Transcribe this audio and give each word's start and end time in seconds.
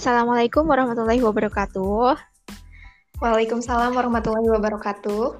Assalamualaikum 0.00 0.64
warahmatullahi 0.64 1.20
wabarakatuh. 1.20 2.16
Waalaikumsalam 3.20 3.92
warahmatullahi 3.92 4.48
wabarakatuh. 4.48 5.36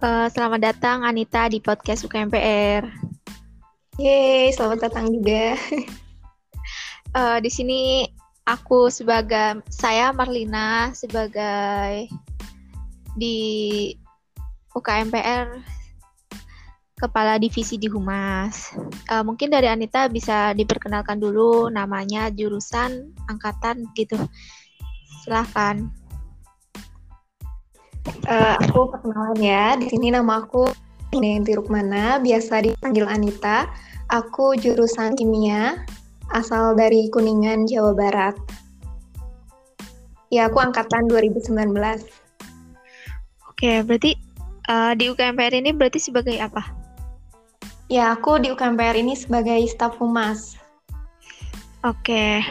Uh, 0.00 0.26
selamat 0.32 0.72
datang 0.72 1.04
Anita 1.04 1.44
di 1.52 1.60
podcast 1.60 2.08
UKMPR. 2.08 2.88
Yeay, 4.00 4.48
selamat 4.56 4.88
datang 4.88 5.12
juga. 5.12 5.60
uh, 7.12 7.36
di 7.44 7.52
sini 7.52 8.08
aku 8.48 8.88
sebagai 8.88 9.60
saya 9.68 10.08
Marlina 10.16 10.88
sebagai 10.96 12.08
di 13.12 13.92
UKMPR 14.72 15.75
Kepala 16.96 17.36
Divisi 17.36 17.76
di 17.76 17.92
Humas. 17.92 18.72
Uh, 19.12 19.20
mungkin 19.20 19.52
dari 19.52 19.68
Anita 19.68 20.08
bisa 20.08 20.56
diperkenalkan 20.56 21.20
dulu 21.20 21.68
namanya, 21.68 22.32
jurusan, 22.32 23.12
angkatan 23.28 23.84
gitu. 23.92 24.16
Silahkan. 25.20 25.92
Uh, 28.24 28.56
aku 28.64 28.96
perkenalan 28.96 29.36
ya. 29.44 29.76
Di 29.76 29.92
sini 29.92 30.08
nama 30.08 30.40
aku 30.40 30.72
Neyanti 31.12 31.52
Rukmana, 31.60 32.16
biasa 32.24 32.64
dipanggil 32.64 33.04
Anita. 33.04 33.68
Aku 34.08 34.56
jurusan 34.56 35.20
kimia, 35.20 35.84
asal 36.32 36.72
dari 36.80 37.12
Kuningan, 37.12 37.68
Jawa 37.68 37.92
Barat. 37.92 38.40
Ya, 40.32 40.48
aku 40.48 40.64
angkatan 40.64 41.12
2019. 41.12 41.76
Oke, 43.52 43.84
berarti 43.84 44.16
uh, 44.68 44.96
di 44.96 45.12
UKMPR 45.12 45.60
ini 45.60 45.76
berarti 45.76 46.00
sebagai 46.00 46.40
apa? 46.40 46.75
Ya, 47.86 48.10
aku 48.10 48.42
di 48.42 48.50
UKMPR 48.50 48.98
ini 48.98 49.14
sebagai 49.14 49.62
staf 49.70 49.94
humas. 50.02 50.58
Oke. 51.86 52.42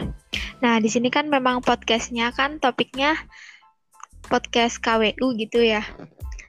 Nah, 0.64 0.80
di 0.80 0.88
sini 0.88 1.11
kan 1.11 1.27
memang 1.27 1.59
podcastnya 1.59 2.31
kan 2.31 2.55
topiknya 2.64 3.19
podcast 4.31 4.80
KWU 4.80 5.36
gitu 5.36 5.59
ya. 5.59 5.83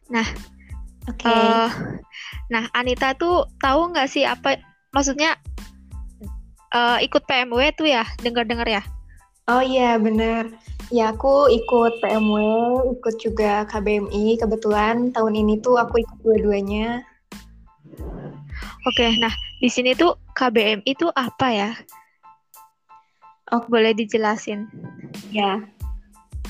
Nah, 0.06 0.22
oke. 1.10 1.18
Okay. 1.18 1.34
Uh, 1.34 1.70
nah, 2.46 2.70
Anita 2.78 3.18
tuh 3.18 3.50
tahu 3.58 3.90
nggak 3.90 4.06
sih 4.06 4.22
apa 4.22 4.62
maksudnya 4.94 5.34
uh, 6.70 7.02
ikut 7.02 7.26
PMW 7.26 7.74
tuh 7.74 7.90
ya? 7.90 8.06
Dengar-dengar 8.22 8.70
ya? 8.70 8.86
Oh 9.50 9.66
iya, 9.66 9.98
bener. 9.98 10.54
Ya, 10.94 11.10
aku 11.10 11.50
ikut 11.50 11.98
PMW, 11.98 12.38
ikut 13.02 13.18
juga 13.18 13.66
KBMI. 13.66 14.38
Kebetulan 14.38 15.10
tahun 15.10 15.34
ini 15.34 15.58
tuh 15.58 15.74
aku 15.74 16.06
ikut 16.06 16.18
dua-duanya. 16.22 17.02
Oke, 18.86 19.18
nah 19.18 19.34
di 19.58 19.66
sini 19.66 19.98
tuh 19.98 20.14
KBM 20.38 20.86
itu 20.86 21.10
apa 21.18 21.50
ya? 21.50 21.70
Oh, 23.50 23.58
boleh 23.66 23.90
dijelasin? 23.90 24.70
Ya, 25.34 25.58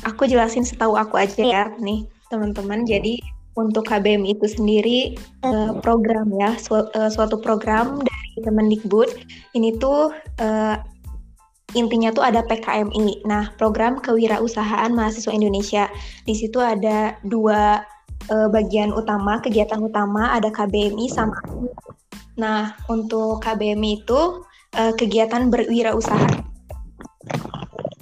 aku 0.04 0.28
jelasin 0.28 0.60
setahu 0.60 1.00
aku 1.00 1.16
aja 1.16 1.40
ya 1.40 1.64
nih 1.80 2.04
teman-teman. 2.28 2.84
Jadi 2.84 3.24
untuk 3.56 3.88
KBM 3.88 4.28
itu 4.28 4.44
sendiri 4.52 5.16
uh, 5.48 5.80
program 5.80 6.28
ya, 6.36 6.60
su 6.60 6.76
uh, 6.76 7.08
suatu 7.08 7.40
program 7.40 8.04
dari 8.04 8.44
Kemendikbud. 8.44 9.16
Ini 9.56 9.80
tuh 9.80 10.12
uh, 10.36 10.76
intinya 11.72 12.12
tuh 12.12 12.20
ada 12.20 12.44
PKMI. 12.44 13.24
Nah, 13.24 13.48
program 13.56 13.96
kewirausahaan 14.04 14.92
mahasiswa 14.92 15.32
Indonesia. 15.32 15.88
Di 16.28 16.36
situ 16.36 16.60
ada 16.60 17.16
dua 17.24 17.80
uh, 18.28 18.48
bagian 18.52 18.92
utama, 18.92 19.40
kegiatan 19.40 19.80
utama, 19.80 20.36
ada 20.36 20.52
KBMI 20.52 21.08
sama 21.08 21.40
Nah, 22.36 22.76
untuk 22.92 23.40
KBMI 23.40 24.04
itu 24.04 24.44
uh, 24.76 24.92
kegiatan 24.96 25.48
berwirausaha 25.48 26.44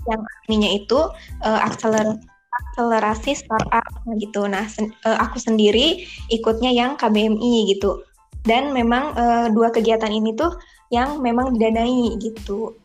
yang 0.04 0.20
artinya 0.20 0.68
itu 0.68 1.00
uh, 1.40 1.60
akseler 1.64 2.20
akselerasi 2.54 3.34
startup 3.34 3.86
gitu. 4.20 4.46
Nah, 4.46 4.66
sen 4.68 4.92
uh, 5.06 5.18
aku 5.18 5.40
sendiri 5.40 6.06
ikutnya 6.30 6.70
yang 6.70 6.94
KBMI 6.94 7.74
gitu. 7.74 8.04
Dan 8.44 8.76
memang 8.76 9.16
uh, 9.16 9.48
dua 9.48 9.72
kegiatan 9.72 10.12
ini 10.12 10.36
tuh 10.36 10.52
yang 10.92 11.24
memang 11.24 11.56
didanai 11.56 12.14
gitu. 12.20 12.76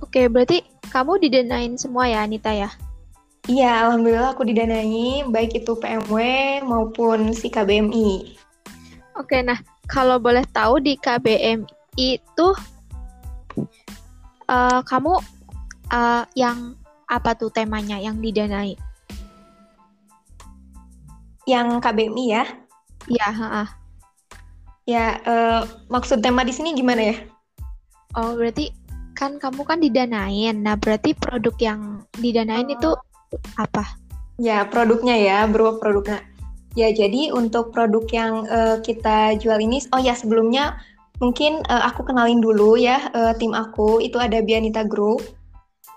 Oke, 0.00 0.30
berarti 0.30 0.62
kamu 0.94 1.18
didanain 1.18 1.74
semua 1.74 2.06
ya, 2.06 2.22
Anita 2.22 2.54
ya? 2.54 2.70
Iya, 3.50 3.88
alhamdulillah 3.88 4.36
aku 4.36 4.46
didanai 4.46 5.26
baik 5.26 5.64
itu 5.64 5.74
PMW 5.74 6.14
maupun 6.62 7.34
si 7.34 7.50
KBMI. 7.50 8.38
Oke, 9.18 9.42
nah 9.42 9.58
kalau 9.90 10.22
boleh 10.22 10.46
tahu 10.54 10.78
di 10.78 10.94
KBM 10.94 11.66
itu 11.98 12.48
uh, 14.46 14.80
kamu 14.86 15.18
uh, 15.90 16.22
yang 16.38 16.78
apa 17.10 17.34
tuh 17.34 17.50
temanya 17.50 17.98
yang 17.98 18.22
didanai? 18.22 18.78
Yang 21.50 21.82
KBMI 21.82 22.26
ya? 22.30 22.44
Iya, 23.10 23.28
heeh. 23.34 23.68
Ya, 24.86 25.06
uh, 25.26 25.62
maksud 25.90 26.22
tema 26.22 26.46
di 26.46 26.54
sini 26.54 26.78
gimana 26.78 27.10
ya? 27.10 27.16
Oh, 28.14 28.38
berarti 28.38 28.70
kan 29.18 29.42
kamu 29.42 29.66
kan 29.66 29.82
didanain. 29.82 30.54
Nah, 30.62 30.78
berarti 30.78 31.18
produk 31.18 31.54
yang 31.58 32.06
didanain 32.14 32.70
uh, 32.70 32.74
itu 32.78 32.90
apa? 33.58 33.98
Ya, 34.38 34.62
produknya 34.70 35.18
ya, 35.18 35.38
berupa 35.50 35.82
produknya. 35.82 36.29
Ya, 36.78 36.94
jadi 36.94 37.34
untuk 37.34 37.74
produk 37.74 38.06
yang 38.14 38.46
uh, 38.46 38.78
kita 38.78 39.34
jual 39.42 39.58
ini, 39.58 39.82
oh 39.90 39.98
ya 39.98 40.14
sebelumnya 40.14 40.78
mungkin 41.18 41.60
uh, 41.66 41.82
aku 41.90 42.06
kenalin 42.06 42.40
dulu 42.40 42.80
ya 42.80 43.12
uh, 43.12 43.36
tim 43.36 43.52
aku 43.52 43.98
itu 44.00 44.16
ada 44.16 44.38
Bianita 44.38 44.86
Group. 44.86 45.20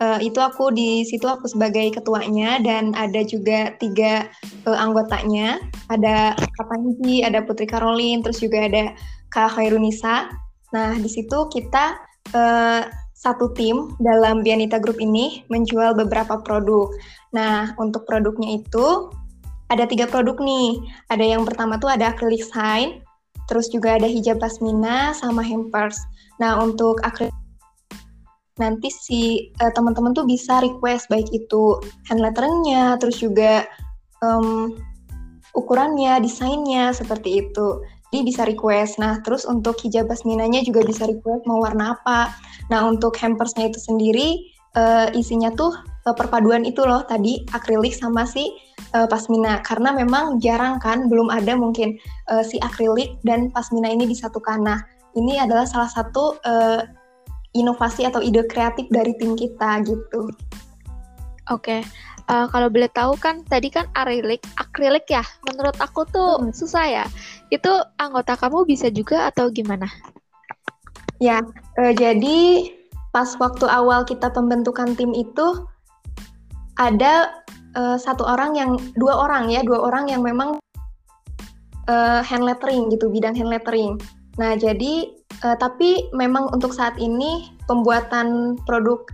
Uh, 0.01 0.17
itu 0.19 0.41
aku 0.41 0.73
di 0.73 1.05
situ 1.05 1.29
aku 1.29 1.45
sebagai 1.45 1.93
ketuanya 1.93 2.57
dan 2.59 2.91
ada 2.97 3.21
juga 3.21 3.77
tiga 3.77 4.25
uh, 4.65 4.73
anggotanya. 4.73 5.61
Ada 5.93 6.33
Kak 6.33 6.65
Panji, 6.65 7.21
ada 7.21 7.45
Putri 7.45 7.69
Caroline, 7.69 8.25
terus 8.25 8.41
juga 8.41 8.65
ada 8.65 8.97
Kak 9.29 9.53
Khairunisa. 9.55 10.33
Nah, 10.73 10.97
di 10.97 11.05
situ 11.05 11.47
kita 11.53 12.01
uh, 12.33 12.81
satu 13.13 13.53
tim 13.53 13.93
dalam 14.01 14.41
Bianita 14.41 14.81
Group 14.81 14.97
ini 14.97 15.45
menjual 15.47 15.93
beberapa 15.95 16.41
produk. 16.41 16.89
Nah, 17.31 17.71
untuk 17.77 18.03
produknya 18.09 18.59
itu 18.59 19.13
ada 19.73 19.89
tiga 19.89 20.05
produk 20.05 20.37
nih. 20.37 20.77
Ada 21.09 21.25
yang 21.25 21.43
pertama 21.43 21.81
tuh 21.81 21.89
ada 21.89 22.13
acrylic 22.13 22.45
sign, 22.45 23.01
terus 23.49 23.67
juga 23.73 23.97
ada 23.97 24.05
hijab 24.05 24.37
pasmina 24.37 25.11
sama 25.17 25.41
hampers. 25.41 25.97
Nah, 26.37 26.61
untuk 26.61 27.01
acrylic 27.01 27.33
nanti 28.61 28.93
si 28.93 29.49
uh, 29.65 29.73
teman-teman 29.73 30.13
tuh 30.13 30.29
bisa 30.29 30.61
request 30.61 31.09
baik 31.09 31.25
itu 31.33 31.81
hand 32.05 32.21
letteringnya, 32.21 33.01
terus 33.01 33.17
juga 33.17 33.65
um, 34.21 34.77
ukurannya, 35.57 36.21
desainnya 36.21 36.93
seperti 36.93 37.41
itu. 37.49 37.81
Jadi 38.13 38.21
bisa 38.29 38.45
request. 38.45 39.01
Nah, 39.01 39.25
terus 39.25 39.41
untuk 39.49 39.81
hijab 39.81 40.05
pasminanya 40.05 40.61
juga 40.61 40.85
bisa 40.85 41.09
request 41.09 41.49
mau 41.49 41.65
warna 41.65 41.97
apa. 41.97 42.29
Nah, 42.69 42.85
untuk 42.85 43.17
hampersnya 43.17 43.73
itu 43.73 43.81
sendiri 43.81 44.37
uh, 44.77 45.09
isinya 45.17 45.49
tuh 45.57 45.73
uh, 46.07 46.15
perpaduan 46.15 46.67
itu 46.67 46.83
loh 46.83 47.03
tadi 47.07 47.43
akrilik 47.55 47.91
sama 47.91 48.27
si 48.27 48.51
uh, 48.95 49.07
pasmina 49.07 49.63
karena 49.63 49.95
memang 49.95 50.39
jarang 50.43 50.79
kan 50.79 51.07
belum 51.07 51.31
ada 51.31 51.55
mungkin 51.55 51.97
uh, 52.31 52.43
si 52.43 52.59
akrilik 52.59 53.17
dan 53.23 53.49
pasmina 53.51 53.91
ini 53.91 54.07
disatukan. 54.07 54.63
Nah, 54.63 54.79
ini 55.15 55.39
adalah 55.39 55.67
salah 55.67 55.89
satu 55.89 56.37
uh, 56.43 56.81
inovasi 57.53 58.09
atau 58.09 58.19
ide 58.19 58.43
kreatif 58.49 58.89
dari 58.89 59.13
tim 59.21 59.37
kita 59.37 59.81
gitu. 59.85 60.29
Oke. 61.51 61.81
Okay. 61.81 61.81
Uh, 62.23 62.47
kalau 62.47 62.71
boleh 62.71 62.87
tahu 62.87 63.19
kan 63.19 63.43
tadi 63.51 63.67
kan 63.67 63.83
akrilik, 63.99 64.39
akrilik 64.55 65.03
ya. 65.11 65.27
Menurut 65.43 65.75
aku 65.83 66.07
tuh 66.07 66.39
hmm. 66.39 66.55
susah 66.55 66.85
ya. 66.87 67.05
Itu 67.51 67.69
anggota 67.99 68.39
kamu 68.39 68.63
bisa 68.63 68.87
juga 68.87 69.27
atau 69.27 69.51
gimana? 69.51 69.91
Ya, 71.19 71.43
uh, 71.77 71.93
jadi 71.93 72.71
pas 73.11 73.35
waktu 73.37 73.67
awal 73.69 74.07
kita 74.07 74.31
pembentukan 74.31 74.95
tim 74.95 75.11
itu 75.13 75.67
ada 76.81 77.43
uh, 77.77 77.97
satu 77.97 78.25
orang 78.25 78.57
yang 78.57 78.77
dua 78.97 79.13
orang 79.25 79.49
ya 79.49 79.61
dua 79.61 79.81
orang 79.85 80.09
yang 80.09 80.21
memang 80.25 80.57
uh, 81.89 82.21
hand 82.21 82.45
lettering 82.45 82.89
gitu 82.89 83.09
bidang 83.09 83.35
hand 83.37 83.51
lettering. 83.51 83.97
Nah 84.41 84.57
jadi 84.57 85.13
uh, 85.45 85.57
tapi 85.57 86.09
memang 86.15 86.49
untuk 86.49 86.73
saat 86.73 86.97
ini 86.97 87.53
pembuatan 87.69 88.57
produk 88.65 89.05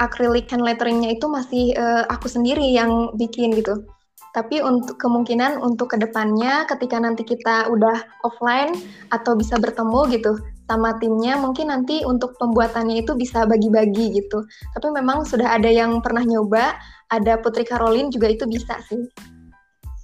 akrilik 0.00 0.48
hand 0.48 0.64
letteringnya 0.64 1.12
itu 1.12 1.28
masih 1.28 1.76
uh, 1.76 2.08
aku 2.08 2.28
sendiri 2.28 2.64
yang 2.72 3.12
bikin 3.20 3.52
gitu. 3.52 3.84
Tapi 4.32 4.64
untuk 4.64 4.96
kemungkinan 4.96 5.60
untuk 5.60 5.92
ke 5.92 6.00
depannya 6.00 6.64
ketika 6.64 6.96
nanti 6.96 7.20
kita 7.20 7.68
udah 7.68 8.00
offline 8.24 8.72
atau 9.12 9.36
bisa 9.36 9.60
bertemu 9.60 10.08
gitu 10.08 10.40
sama 10.72 10.96
timnya, 10.96 11.36
mungkin 11.36 11.68
nanti 11.68 12.00
untuk 12.08 12.32
pembuatannya 12.40 13.04
itu 13.04 13.12
bisa 13.12 13.44
bagi-bagi 13.44 14.16
gitu. 14.16 14.40
Tapi 14.72 14.88
memang 14.88 15.28
sudah 15.28 15.60
ada 15.60 15.68
yang 15.68 16.00
pernah 16.00 16.24
nyoba, 16.24 16.80
ada 17.12 17.36
Putri 17.36 17.68
Caroline 17.68 18.08
juga 18.08 18.32
itu 18.32 18.48
bisa 18.48 18.80
sih. 18.88 19.04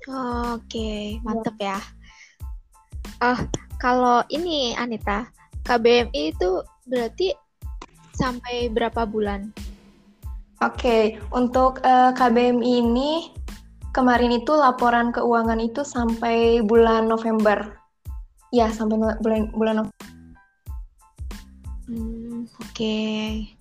Oke, 0.08 0.68
okay, 0.68 1.00
mantep 1.24 1.56
ya. 1.56 1.80
Oh, 3.24 3.40
kalau 3.80 4.20
ini 4.28 4.76
Anita, 4.76 5.28
KBMI 5.64 6.36
itu 6.36 6.60
berarti 6.84 7.32
sampai 8.16 8.68
berapa 8.68 9.08
bulan? 9.08 9.52
Oke, 10.58 10.80
okay. 10.82 11.02
untuk 11.30 11.78
uh, 11.86 12.10
eh, 12.10 12.12
KBMI 12.18 12.72
ini 12.82 13.12
kemarin 13.94 14.34
itu 14.34 14.50
laporan 14.54 15.14
keuangan 15.14 15.62
itu 15.62 15.86
sampai 15.86 16.62
bulan 16.66 17.06
November. 17.06 17.78
Ya, 18.50 18.70
sampai 18.70 18.98
bulan 19.22 19.50
bulan 19.54 19.74
November. 19.82 19.97
Hmm, 21.88 22.44
oke. 22.44 22.68
Okay. 22.76 23.56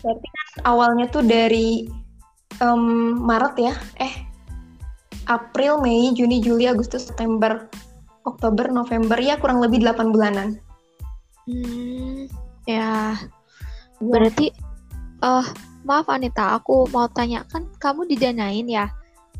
Berarti 0.00 0.28
kan 0.28 0.48
awalnya 0.64 1.06
tuh 1.12 1.20
dari 1.20 1.84
um, 2.64 3.16
Maret 3.20 3.54
ya? 3.60 3.74
Eh, 4.00 4.14
April, 5.28 5.84
Mei, 5.84 6.16
Juni, 6.16 6.40
Juli, 6.40 6.64
Agustus, 6.64 7.12
September, 7.12 7.68
Oktober, 8.24 8.72
November 8.72 9.20
ya 9.20 9.36
kurang 9.36 9.60
lebih 9.60 9.84
8 9.84 10.14
bulanan. 10.16 10.56
Hmm, 11.44 12.24
ya. 12.64 13.20
Berarti 14.00 14.48
uh, 15.20 15.46
maaf 15.84 16.08
Anita, 16.08 16.56
aku 16.56 16.88
mau 16.88 17.06
tanya 17.12 17.44
kan 17.52 17.68
kamu 17.78 18.08
didanain 18.08 18.64
ya. 18.64 18.88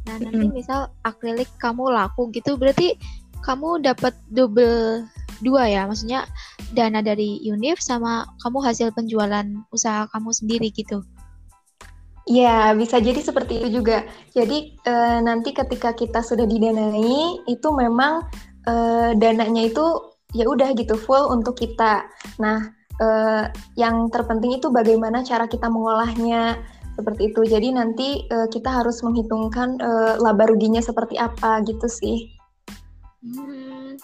Nah, 0.06 0.22
nanti 0.22 0.38
mm 0.38 0.52
-hmm. 0.52 0.54
misal 0.54 0.80
akrilik 1.02 1.50
kamu 1.58 1.90
laku 1.90 2.30
gitu 2.30 2.54
berarti 2.54 2.94
kamu 3.42 3.82
dapat 3.82 4.14
double 4.30 5.02
dua 5.44 5.68
ya, 5.68 5.84
maksudnya 5.84 6.24
dana 6.72 7.00
dari 7.04 7.40
Unif 7.48 7.80
sama 7.80 8.24
kamu 8.42 8.58
hasil 8.64 8.88
penjualan 8.96 9.46
usaha 9.72 10.08
kamu 10.12 10.30
sendiri 10.32 10.68
gitu. 10.72 11.04
Ya, 12.26 12.74
bisa 12.74 12.98
jadi 12.98 13.22
seperti 13.22 13.62
itu 13.62 13.78
juga. 13.78 14.02
Jadi 14.34 14.74
e, 14.82 14.94
nanti 15.22 15.54
ketika 15.54 15.94
kita 15.94 16.26
sudah 16.26 16.42
didanai, 16.42 17.46
itu 17.46 17.68
memang 17.70 18.26
e, 18.66 18.74
dananya 19.14 19.62
itu 19.62 20.10
ya 20.34 20.50
udah 20.50 20.74
gitu 20.74 20.98
full 20.98 21.30
untuk 21.30 21.54
kita. 21.54 22.02
Nah, 22.42 22.66
e, 22.98 23.06
yang 23.78 24.10
terpenting 24.10 24.58
itu 24.58 24.74
bagaimana 24.74 25.22
cara 25.22 25.46
kita 25.46 25.70
mengolahnya 25.70 26.58
seperti 26.98 27.30
itu. 27.30 27.46
Jadi 27.46 27.68
nanti 27.78 28.08
e, 28.26 28.36
kita 28.50 28.74
harus 28.82 29.06
menghitungkan 29.06 29.78
e, 29.78 29.90
laba 30.18 30.50
ruginya 30.50 30.82
seperti 30.82 31.14
apa 31.14 31.62
gitu 31.62 31.86
sih. 31.86 32.26
Hmm. 33.22 33.94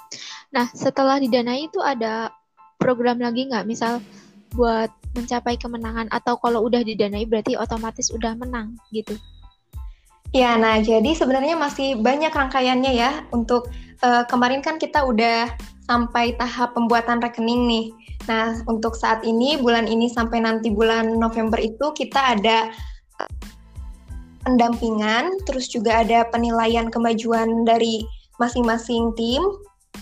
Nah, 0.53 0.69
setelah 0.77 1.17
didanai 1.17 1.67
itu 1.67 1.81
ada 1.81 2.29
program 2.77 3.19
lagi 3.19 3.49
nggak? 3.49 3.65
Misal 3.65 4.05
buat 4.53 4.93
mencapai 5.17 5.57
kemenangan 5.57 6.13
atau 6.13 6.37
kalau 6.41 6.65
udah 6.69 6.85
didanai 6.85 7.25
berarti 7.25 7.57
otomatis 7.57 8.13
udah 8.13 8.37
menang 8.37 8.77
gitu. 8.93 9.17
Ya, 10.33 10.57
nah 10.57 10.81
jadi 10.81 11.13
sebenarnya 11.13 11.61
masih 11.61 12.01
banyak 12.01 12.33
rangkaiannya 12.33 12.93
ya 12.97 13.29
untuk 13.37 13.69
uh, 14.01 14.25
kemarin 14.25 14.65
kan 14.65 14.81
kita 14.81 15.05
udah 15.05 15.53
sampai 15.85 16.33
tahap 16.41 16.73
pembuatan 16.73 17.21
rekening 17.21 17.69
nih. 17.69 17.87
Nah, 18.29 18.65
untuk 18.65 18.97
saat 18.97 19.21
ini 19.29 19.61
bulan 19.61 19.85
ini 19.85 20.09
sampai 20.09 20.41
nanti 20.41 20.73
bulan 20.73 21.21
November 21.21 21.61
itu 21.61 21.93
kita 21.93 22.39
ada 22.39 22.73
pendampingan, 24.49 25.37
terus 25.45 25.69
juga 25.69 26.01
ada 26.01 26.25
penilaian 26.33 26.89
kemajuan 26.89 27.69
dari 27.69 28.01
masing-masing 28.41 29.13
tim 29.15 29.43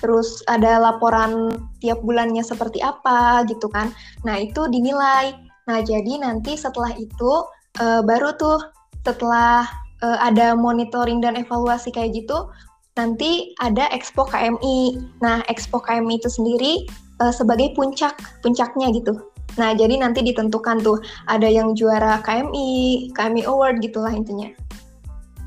terus 0.01 0.41
ada 0.49 0.81
laporan 0.81 1.53
tiap 1.85 2.01
bulannya 2.03 2.43
seperti 2.43 2.81
apa 2.81 3.45
gitu 3.47 3.69
kan. 3.71 3.93
Nah, 4.25 4.41
itu 4.41 4.67
dinilai. 4.67 5.37
Nah, 5.69 5.79
jadi 5.85 6.19
nanti 6.21 6.57
setelah 6.57 6.91
itu 6.97 7.47
uh, 7.79 8.03
baru 8.03 8.35
tuh 8.35 8.59
setelah 9.07 9.65
uh, 10.03 10.19
ada 10.21 10.57
monitoring 10.57 11.23
dan 11.23 11.37
evaluasi 11.37 11.93
kayak 11.93 12.17
gitu, 12.17 12.49
nanti 12.99 13.53
ada 13.61 13.87
Expo 13.95 14.27
KMI. 14.27 14.99
Nah, 15.23 15.45
Expo 15.47 15.79
KMI 15.79 16.19
itu 16.19 16.29
sendiri 16.33 16.73
uh, 17.23 17.33
sebagai 17.33 17.73
puncak, 17.77 18.17
puncaknya 18.43 18.91
gitu. 18.97 19.15
Nah, 19.59 19.75
jadi 19.75 19.99
nanti 19.99 20.23
ditentukan 20.23 20.81
tuh 20.81 21.03
ada 21.27 21.47
yang 21.47 21.75
juara 21.75 22.23
KMI, 22.23 23.11
KMI 23.13 23.43
Award 23.47 23.83
gitulah 23.83 24.13
intinya. 24.15 24.49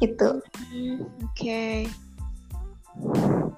Gitu. 0.02 0.44
Hmm, 0.74 1.08
Oke. 1.24 1.88
Okay. 1.88 3.54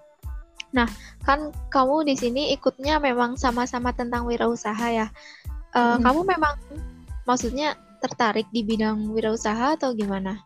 Nah, 0.76 0.88
kan 1.24 1.56
kamu 1.72 2.04
di 2.04 2.16
sini 2.20 2.52
ikutnya 2.52 3.00
memang 3.00 3.40
sama-sama 3.40 3.96
tentang 3.96 4.28
wirausaha 4.28 4.88
ya. 4.92 5.08
Uh, 5.72 5.96
hmm. 5.96 6.04
Kamu 6.04 6.22
memang 6.28 6.54
maksudnya 7.24 7.80
tertarik 8.04 8.46
di 8.52 8.62
bidang 8.62 9.08
wirausaha 9.10 9.80
atau 9.80 9.96
gimana? 9.96 10.44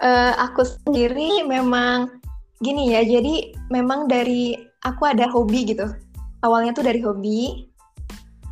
Uh, 0.00 0.32
aku 0.38 0.64
sendiri 0.64 1.44
memang 1.44 2.22
gini 2.62 2.94
ya, 2.96 3.04
jadi 3.04 3.52
memang 3.68 4.08
dari 4.08 4.56
aku 4.86 5.04
ada 5.04 5.28
hobi 5.28 5.68
gitu. 5.68 5.90
Awalnya 6.40 6.72
tuh 6.72 6.86
dari 6.86 7.02
hobi. 7.04 7.68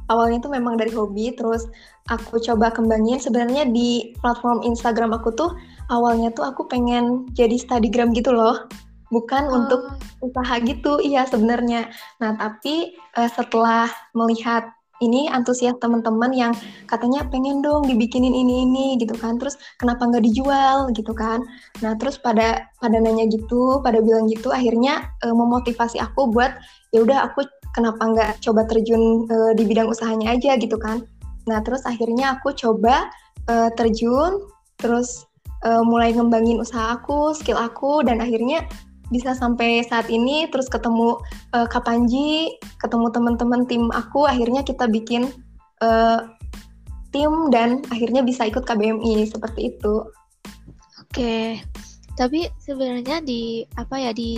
Awalnya 0.08 0.44
tuh 0.44 0.52
memang 0.52 0.80
dari 0.80 0.92
hobi, 0.92 1.36
terus 1.36 1.68
aku 2.08 2.40
coba 2.40 2.72
kembangin. 2.72 3.20
Sebenarnya 3.20 3.68
di 3.68 4.16
platform 4.20 4.64
Instagram 4.64 5.12
aku 5.12 5.32
tuh 5.36 5.52
awalnya 5.88 6.32
tuh 6.32 6.44
aku 6.46 6.68
pengen 6.68 7.28
jadi 7.32 7.56
studygram 7.56 8.12
gitu 8.12 8.32
loh. 8.32 8.68
Bukan 9.08 9.48
oh. 9.48 9.64
untuk 9.64 9.80
usaha 10.20 10.60
gitu. 10.60 11.00
Iya 11.00 11.24
sebenarnya. 11.28 11.88
Nah 12.20 12.36
tapi 12.36 12.92
uh, 13.16 13.28
setelah 13.28 13.88
melihat 14.12 14.68
ini 14.98 15.30
antusias 15.30 15.78
teman-teman 15.78 16.34
yang 16.34 16.52
katanya 16.90 17.22
pengen 17.30 17.62
dong 17.62 17.86
dibikinin 17.86 18.34
ini 18.34 18.66
ini 18.66 18.86
gitu 19.00 19.14
kan. 19.16 19.40
Terus 19.40 19.56
kenapa 19.80 20.04
nggak 20.04 20.24
dijual 20.28 20.92
gitu 20.92 21.14
kan. 21.16 21.40
Nah 21.80 21.96
terus 21.96 22.20
pada 22.20 22.68
pada 22.82 22.96
nanya 23.00 23.24
gitu 23.30 23.80
pada 23.80 24.02
bilang 24.04 24.28
gitu 24.28 24.52
akhirnya 24.52 25.08
uh, 25.24 25.34
memotivasi 25.34 26.02
aku 26.02 26.28
buat 26.28 26.52
ya 26.92 27.00
udah 27.00 27.32
aku 27.32 27.46
kenapa 27.72 28.02
nggak 28.02 28.32
coba 28.42 28.66
terjun 28.66 29.24
uh, 29.30 29.52
di 29.54 29.64
bidang 29.64 29.88
usahanya 29.88 30.34
aja 30.34 30.58
gitu 30.58 30.76
kan. 30.76 31.00
Nah 31.48 31.62
terus 31.64 31.86
akhirnya 31.88 32.36
aku 32.36 32.52
coba 32.52 33.08
uh, 33.48 33.70
terjun. 33.72 34.44
Terus 34.78 35.26
uh, 35.64 35.82
mulai 35.82 36.14
ngembangin 36.14 36.62
usaha 36.62 36.98
aku, 36.98 37.34
skill 37.34 37.58
aku, 37.58 38.04
dan 38.06 38.22
akhirnya 38.22 38.66
bisa 39.08 39.32
sampai 39.32 39.80
saat 39.88 40.12
ini 40.12 40.44
terus 40.52 40.68
ketemu 40.68 41.16
uh, 41.56 41.66
Kapanji, 41.66 42.60
ketemu 42.76 43.08
teman-teman 43.08 43.64
tim 43.64 43.88
aku, 43.88 44.28
akhirnya 44.28 44.60
kita 44.60 44.84
bikin 44.84 45.32
uh, 45.80 46.28
tim 47.08 47.48
dan 47.48 47.80
akhirnya 47.88 48.20
bisa 48.20 48.44
ikut 48.44 48.68
KBMI 48.68 49.24
seperti 49.24 49.72
itu. 49.72 50.04
Oke, 51.08 51.64
tapi 52.20 52.52
sebenarnya 52.60 53.24
di 53.24 53.64
apa 53.80 53.96
ya 53.96 54.12
di 54.12 54.36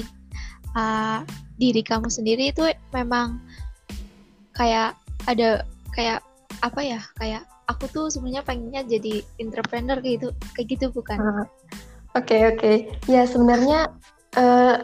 uh, 0.78 1.26
diri 1.58 1.82
kamu 1.82 2.06
sendiri 2.06 2.54
itu 2.54 2.70
memang 2.94 3.42
kayak 4.54 4.94
ada 5.26 5.66
kayak 5.92 6.22
apa 6.62 6.80
ya 6.80 7.00
kayak 7.18 7.42
aku 7.70 7.86
tuh 7.90 8.06
sebenarnya 8.10 8.42
pengennya 8.42 8.82
jadi 8.82 9.22
entrepreneur 9.38 10.02
kayak 10.02 10.14
gitu 10.18 10.28
kayak 10.58 10.66
gitu 10.74 10.86
bukan? 10.90 11.18
Oke 12.18 12.34
uh, 12.34 12.50
oke. 12.50 12.58
Okay, 12.58 12.76
ya 13.06 13.22
sebenarnya 13.24 13.94
uh, 14.34 14.76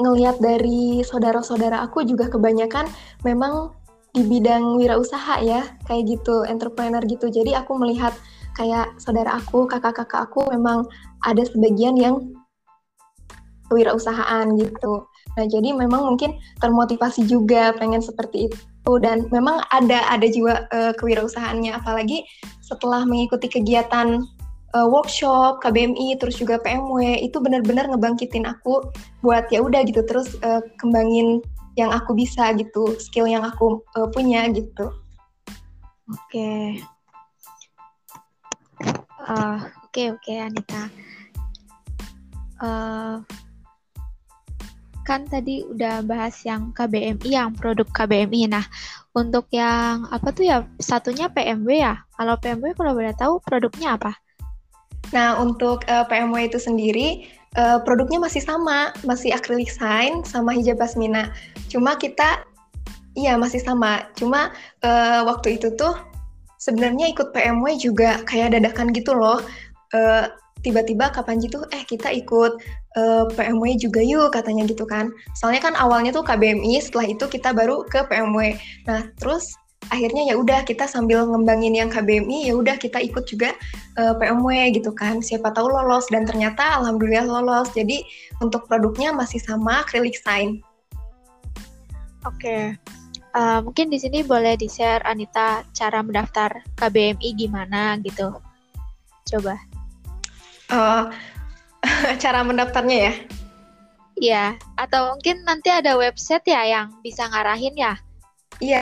ngelihat 0.00 0.40
dari 0.40 1.04
saudara-saudara 1.04 1.84
aku 1.84 2.02
juga 2.08 2.32
kebanyakan 2.32 2.88
memang 3.22 3.76
di 4.12 4.24
bidang 4.24 4.76
wirausaha 4.76 5.40
ya 5.44 5.64
kayak 5.84 6.18
gitu 6.18 6.48
entrepreneur 6.48 7.04
gitu. 7.04 7.28
Jadi 7.28 7.52
aku 7.52 7.76
melihat 7.76 8.16
kayak 8.56 8.96
saudara 9.00 9.36
aku 9.36 9.64
kakak-kakak 9.68 10.28
aku 10.28 10.48
memang 10.52 10.84
ada 11.24 11.44
sebagian 11.44 11.96
yang 11.96 12.20
kewirausahaan 13.72 14.52
gitu 14.60 15.08
nah 15.32 15.48
jadi 15.48 15.72
memang 15.72 16.04
mungkin 16.12 16.36
termotivasi 16.60 17.24
juga 17.24 17.72
pengen 17.76 18.04
seperti 18.04 18.50
itu. 18.50 18.92
Dan 18.98 19.30
memang 19.30 19.62
ada 19.70 20.02
ada 20.10 20.26
jiwa 20.26 20.66
uh, 20.74 20.92
kewirausahaannya. 20.98 21.70
Apalagi 21.70 22.26
setelah 22.58 23.06
mengikuti 23.06 23.46
kegiatan 23.46 24.26
uh, 24.74 24.88
workshop 24.88 25.60
KBMI 25.62 26.18
terus 26.18 26.40
juga 26.40 26.58
PMW 26.60 27.22
itu 27.22 27.38
benar-benar 27.38 27.88
ngebangkitin 27.92 28.48
aku 28.48 28.90
buat 29.20 29.48
ya 29.52 29.62
udah 29.62 29.84
gitu 29.86 30.02
terus 30.04 30.34
uh, 30.42 30.60
kembangin 30.80 31.40
yang 31.76 31.88
aku 31.88 32.12
bisa 32.12 32.52
gitu 32.56 32.96
skill 33.00 33.24
yang 33.24 33.44
aku 33.44 33.80
uh, 33.96 34.08
punya 34.12 34.44
gitu. 34.52 34.92
Oke. 36.10 36.28
Okay. 36.28 36.64
uh, 39.24 39.70
oke 39.88 39.92
okay, 39.92 40.06
oke 40.12 40.20
okay, 40.20 40.36
Anita. 40.42 40.82
Uh, 42.62 43.16
kan 45.02 45.26
tadi 45.26 45.66
udah 45.66 46.02
bahas 46.06 46.34
yang 46.46 46.70
KBMI, 46.74 47.28
yang 47.28 47.50
produk 47.54 47.86
KBMI. 47.90 48.50
Nah, 48.50 48.64
untuk 49.12 49.50
yang 49.52 50.06
apa 50.08 50.32
tuh 50.32 50.46
ya? 50.46 50.64
Satunya 50.78 51.28
PMW 51.28 51.68
ya. 51.82 52.00
Kalau 52.16 52.34
PMW 52.38 52.72
kalau 52.74 52.92
boleh 52.94 53.14
tahu 53.14 53.42
produknya 53.42 53.98
apa? 53.98 54.12
Nah, 55.10 55.36
untuk 55.42 55.84
uh, 55.90 56.02
eh, 56.02 56.04
PMW 56.08 56.48
itu 56.48 56.58
sendiri 56.62 57.08
uh, 57.58 57.82
produknya 57.82 58.22
masih 58.22 58.40
sama, 58.40 58.94
masih 59.04 59.34
akrilik 59.34 59.68
sign 59.68 60.24
sama 60.24 60.56
hijab 60.56 60.80
pasmina. 60.80 61.34
Cuma 61.68 61.98
kita 61.98 62.46
iya 63.18 63.36
masih 63.36 63.60
sama. 63.60 64.08
Cuma 64.16 64.54
uh, 64.86 65.20
waktu 65.28 65.60
itu 65.60 65.74
tuh 65.76 65.92
sebenarnya 66.56 67.10
ikut 67.12 67.34
PMW 67.34 67.76
juga 67.76 68.22
kayak 68.24 68.56
dadakan 68.56 68.94
gitu 68.96 69.12
loh. 69.12 69.42
Uh, 69.92 70.30
tiba-tiba 70.62 71.10
kapan 71.10 71.42
gitu 71.42 71.66
eh 71.74 71.82
kita 71.84 72.08
ikut 72.14 72.62
uh, 72.96 73.24
eh, 73.24 73.24
PMW 73.32 73.78
juga 73.80 74.00
yuk 74.04 74.32
katanya 74.32 74.64
gitu 74.68 74.84
kan. 74.84 75.12
Soalnya 75.36 75.62
kan 75.64 75.74
awalnya 75.76 76.12
tuh 76.12 76.24
KBMI, 76.24 76.80
setelah 76.82 77.06
itu 77.08 77.24
kita 77.28 77.52
baru 77.52 77.84
ke 77.86 78.04
PMW. 78.08 78.56
Nah, 78.88 79.08
terus 79.16 79.56
akhirnya 79.90 80.30
ya 80.30 80.38
udah 80.38 80.62
kita 80.62 80.86
sambil 80.86 81.26
ngembangin 81.26 81.74
yang 81.74 81.90
KBMI 81.90 82.46
ya 82.46 82.54
udah 82.54 82.78
kita 82.78 83.02
ikut 83.02 83.26
juga 83.26 83.50
uh, 83.98 84.12
eh, 84.12 84.14
PMW 84.20 84.48
gitu 84.76 84.90
kan. 84.94 85.20
Siapa 85.24 85.50
tahu 85.50 85.72
lolos 85.72 86.06
dan 86.12 86.28
ternyata 86.28 86.80
alhamdulillah 86.80 87.26
lolos. 87.26 87.72
Jadi 87.74 88.04
untuk 88.38 88.68
produknya 88.68 89.10
masih 89.10 89.42
sama 89.42 89.82
acrylic 89.82 90.16
sign. 90.20 90.62
Oke. 92.22 92.38
Okay. 92.38 92.64
Uh, 93.32 93.64
mungkin 93.64 93.88
di 93.88 93.96
sini 93.96 94.20
boleh 94.20 94.60
di-share 94.60 95.00
Anita 95.08 95.64
cara 95.72 96.04
mendaftar 96.04 96.52
KBMI 96.76 97.28
gimana 97.32 97.96
gitu. 98.04 98.28
Coba. 99.24 99.56
Uh, 100.68 101.08
cara 102.22 102.40
mendaftarnya 102.46 102.98
ya? 103.10 103.14
Iya, 104.22 104.44
atau 104.78 105.16
mungkin 105.16 105.42
nanti 105.42 105.72
ada 105.72 105.96
website 105.98 106.46
ya 106.46 106.62
yang 106.62 106.86
bisa 107.02 107.26
ngarahin 107.26 107.74
ya? 107.74 107.94
Iya, 108.62 108.80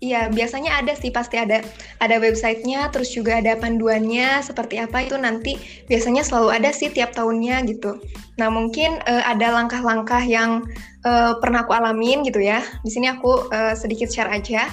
iya 0.00 0.30
biasanya 0.30 0.80
ada 0.80 0.94
sih 0.96 1.10
pasti 1.12 1.36
ada 1.36 1.60
ada 1.98 2.16
websitenya, 2.22 2.88
terus 2.94 3.10
juga 3.12 3.42
ada 3.42 3.58
panduannya 3.58 4.40
seperti 4.40 4.80
apa 4.80 5.04
itu 5.04 5.18
nanti 5.18 5.58
biasanya 5.90 6.22
selalu 6.24 6.62
ada 6.62 6.70
sih 6.70 6.88
tiap 6.88 7.12
tahunnya 7.12 7.68
gitu. 7.68 8.00
Nah 8.38 8.48
mungkin 8.48 9.02
uh, 9.04 9.24
ada 9.26 9.52
langkah-langkah 9.52 10.22
yang 10.24 10.64
uh, 11.04 11.36
pernah 11.42 11.66
aku 11.66 11.74
alamin 11.74 12.22
gitu 12.24 12.40
ya. 12.40 12.62
Di 12.86 12.90
sini 12.90 13.10
aku 13.10 13.50
uh, 13.50 13.74
sedikit 13.76 14.08
share 14.08 14.30
aja. 14.30 14.70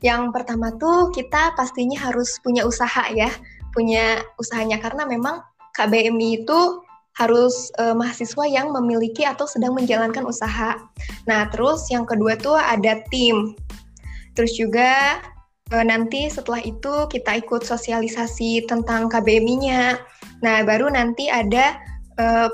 Yang 0.00 0.32
pertama 0.32 0.74
tuh 0.80 1.12
kita 1.12 1.52
pastinya 1.54 2.08
harus 2.08 2.40
punya 2.40 2.64
usaha 2.64 3.04
ya, 3.12 3.28
punya 3.72 4.24
usahanya 4.40 4.80
karena 4.80 5.04
memang 5.04 5.44
KBMI 5.76 6.44
itu 6.44 6.89
harus 7.20 7.68
uh, 7.76 7.92
mahasiswa 7.92 8.48
yang 8.48 8.72
memiliki 8.72 9.28
atau 9.28 9.44
sedang 9.44 9.76
menjalankan 9.76 10.24
usaha. 10.24 10.80
Nah, 11.28 11.52
terus 11.52 11.84
yang 11.92 12.08
kedua 12.08 12.40
tuh 12.40 12.56
ada 12.56 13.04
tim. 13.12 13.52
Terus 14.32 14.56
juga 14.56 15.20
uh, 15.76 15.84
nanti 15.84 16.32
setelah 16.32 16.64
itu 16.64 17.04
kita 17.12 17.44
ikut 17.44 17.60
sosialisasi 17.60 18.64
tentang 18.64 19.12
KBMI-nya. 19.12 20.00
Nah, 20.40 20.64
baru 20.64 20.88
nanti 20.88 21.28
ada 21.28 21.76
uh, 22.16 22.48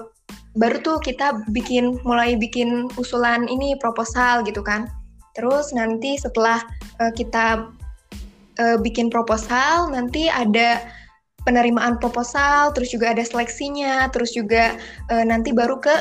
baru 0.59 0.83
tuh 0.83 0.99
kita 0.99 1.47
bikin 1.55 2.03
mulai 2.03 2.35
bikin 2.35 2.91
usulan 2.99 3.47
ini 3.47 3.79
proposal 3.79 4.43
gitu 4.43 4.67
kan. 4.67 4.91
Terus 5.39 5.71
nanti 5.77 6.17
setelah 6.17 6.65
kita 7.13 7.69
bikin 8.81 9.13
proposal, 9.13 9.93
nanti 9.93 10.33
ada 10.33 10.81
penerimaan 11.47 12.03
proposal, 12.03 12.75
terus 12.75 12.91
juga 12.91 13.15
ada 13.15 13.23
seleksinya, 13.23 14.11
terus 14.11 14.35
juga 14.35 14.75
e, 15.07 15.15
nanti 15.23 15.55
baru 15.55 15.79
ke 15.79 15.95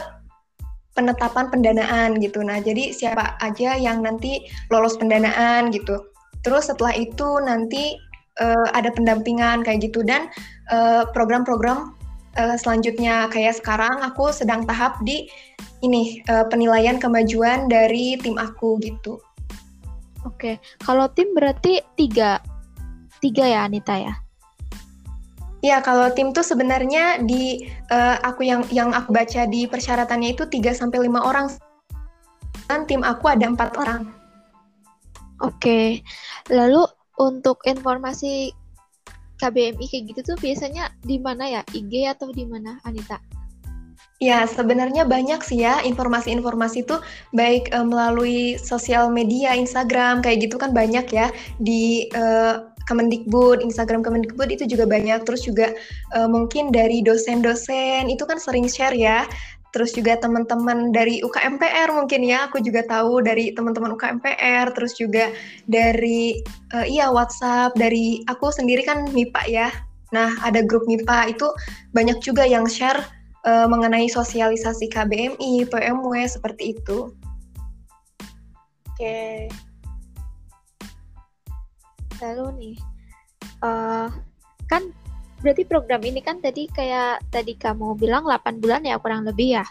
penetapan 0.98 1.54
pendanaan 1.54 2.18
gitu. 2.18 2.42
Nah, 2.42 2.58
jadi 2.58 2.90
siapa 2.90 3.38
aja 3.46 3.78
yang 3.78 4.02
nanti 4.02 4.50
lolos 4.74 4.98
pendanaan 4.98 5.70
gitu. 5.70 6.02
Terus 6.42 6.74
setelah 6.74 6.98
itu 6.98 7.38
nanti 7.46 7.94
e, 8.42 8.46
ada 8.74 8.90
pendampingan 8.90 9.62
kayak 9.62 9.86
gitu 9.86 10.02
dan 10.02 10.34
program-program 11.14 11.94
e, 12.34 12.58
selanjutnya 12.58 13.30
kayak 13.30 13.54
sekarang 13.62 14.02
aku 14.02 14.34
sedang 14.34 14.66
tahap 14.66 14.98
di 15.06 15.30
ini 15.86 16.25
e, 16.25 16.34
penilaian 16.50 16.98
kemajuan 16.98 17.70
dari 17.70 18.18
tim 18.18 18.42
aku 18.42 18.82
gitu. 18.82 19.22
Oke, 20.25 20.58
kalau 20.82 21.06
tim 21.14 21.38
berarti 21.38 21.86
tiga, 21.94 22.42
tiga 23.22 23.46
ya 23.46 23.70
Anita 23.70 23.94
ya? 23.94 24.25
Ya, 25.65 25.81
kalau 25.81 26.13
tim 26.13 26.29
tuh 26.29 26.45
sebenarnya 26.45 27.25
di 27.25 27.65
uh, 27.89 28.22
aku 28.22 28.45
yang 28.45 28.62
yang 28.69 28.93
aku 28.93 29.10
baca 29.10 29.50
di 29.50 29.65
persyaratannya 29.65 30.38
itu 30.38 30.45
3 30.45 30.77
sampai 30.77 31.10
5 31.10 31.17
orang. 31.17 31.50
Dan 32.69 32.86
tim 32.86 33.01
aku 33.01 33.34
ada 33.34 33.50
empat 33.50 33.74
orang. 33.81 34.13
Oke. 35.41 36.05
Lalu 36.53 36.86
untuk 37.17 37.65
informasi 37.65 38.53
KBMI 39.41 39.86
kayak 39.89 40.03
gitu 40.13 40.22
tuh 40.22 40.38
biasanya 40.38 40.93
di 41.01 41.17
mana 41.17 41.50
ya? 41.50 41.62
IG 41.74 42.13
atau 42.13 42.29
di 42.29 42.45
mana, 42.45 42.77
Anita? 42.86 43.17
Ya, 44.22 44.45
sebenarnya 44.45 45.03
banyak 45.03 45.41
sih 45.41 45.65
ya 45.65 45.81
informasi-informasi 45.81 46.86
itu 46.86 46.95
baik 47.34 47.74
uh, 47.74 47.81
melalui 47.81 48.62
sosial 48.62 49.10
media, 49.10 49.57
Instagram 49.57 50.22
kayak 50.22 50.45
gitu 50.45 50.62
kan 50.62 50.77
banyak 50.77 51.10
ya 51.10 51.34
di 51.57 52.07
uh, 52.13 52.75
Kemendikbud, 52.86 53.62
Instagram 53.65 54.06
Kemendikbud 54.06 54.50
itu 54.54 54.70
juga 54.70 54.86
banyak. 54.86 55.25
Terus 55.25 55.42
juga 55.46 55.74
uh, 56.13 56.30
mungkin 56.30 56.70
dari 56.70 57.01
dosen-dosen 57.01 58.10
itu 58.10 58.24
kan 58.25 58.38
sering 58.38 58.70
share 58.70 58.94
ya. 58.94 59.25
Terus 59.75 59.92
juga 59.92 60.15
teman-teman 60.15 60.96
dari 60.96 61.20
UKMPR 61.20 61.92
mungkin 61.92 62.24
ya, 62.24 62.48
aku 62.48 62.63
juga 62.63 62.88
tahu 62.88 63.20
dari 63.20 63.51
teman-teman 63.51 63.92
UKMPR. 64.00 64.72
Terus 64.72 64.96
juga 64.96 65.36
dari 65.68 66.39
uh, 66.72 66.88
iya 66.88 67.12
WhatsApp 67.12 67.75
dari 67.75 68.24
aku 68.32 68.56
sendiri 68.56 68.88
kan 68.88 69.12
MIPA 69.12 69.44
ya. 69.51 69.68
Nah 70.15 70.32
ada 70.46 70.63
grup 70.63 70.88
MIPA 70.88 71.36
itu 71.36 71.51
banyak 71.92 72.24
juga 72.24 72.48
yang 72.48 72.63
share 72.70 73.04
uh, 73.44 73.68
mengenai 73.68 74.08
sosialisasi 74.08 74.88
KBMI, 74.88 75.68
PMW 75.68 76.13
seperti 76.24 76.80
itu. 76.80 77.12
Oke. 78.96 79.51
Lalu 82.22 82.45
nih 82.60 82.77
uh, 83.63 84.07
kan 84.69 84.84
berarti 85.43 85.63
program 85.67 86.01
ini 86.01 86.24
kan 86.24 86.41
tadi 86.41 86.65
kayak 86.72 87.22
tadi 87.29 87.53
kamu 87.53 87.93
bilang 88.00 88.25
8 88.25 88.63
bulan 88.63 88.81
ya 88.88 88.98
kurang 88.98 89.27
lebih 89.27 89.62
ya? 89.62 89.65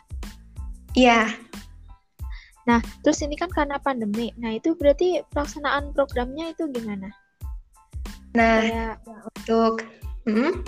Iya. 0.94 1.34
Nah 2.68 2.80
terus 3.02 3.20
ini 3.24 3.34
kan 3.34 3.50
karena 3.50 3.80
pandemi. 3.82 4.30
Nah 4.38 4.54
itu 4.54 4.78
berarti 4.78 5.24
pelaksanaan 5.34 5.90
programnya 5.96 6.54
itu 6.54 6.70
gimana? 6.70 7.10
Nah 8.38 8.60
kayak, 8.62 8.94
untuk 9.34 9.82
hmm? 10.30 10.62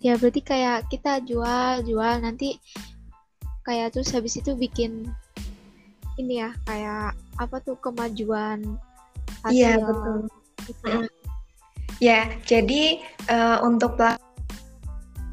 ya 0.00 0.16
berarti 0.18 0.40
kayak 0.40 0.88
kita 0.88 1.20
jual 1.22 1.84
jual 1.84 2.14
nanti 2.24 2.58
kayak 3.62 3.94
terus 3.94 4.10
habis 4.10 4.34
itu 4.34 4.58
bikin 4.58 5.06
ini 6.18 6.42
ya 6.42 6.50
kayak 6.66 7.14
apa 7.38 7.56
tuh 7.62 7.78
kemajuan 7.78 8.60
iya 9.48 9.78
betul 9.80 10.28
Gitu. 10.66 11.06
Ya, 12.02 12.26
jadi 12.48 12.98
uh, 13.30 13.62
untuk 13.62 13.94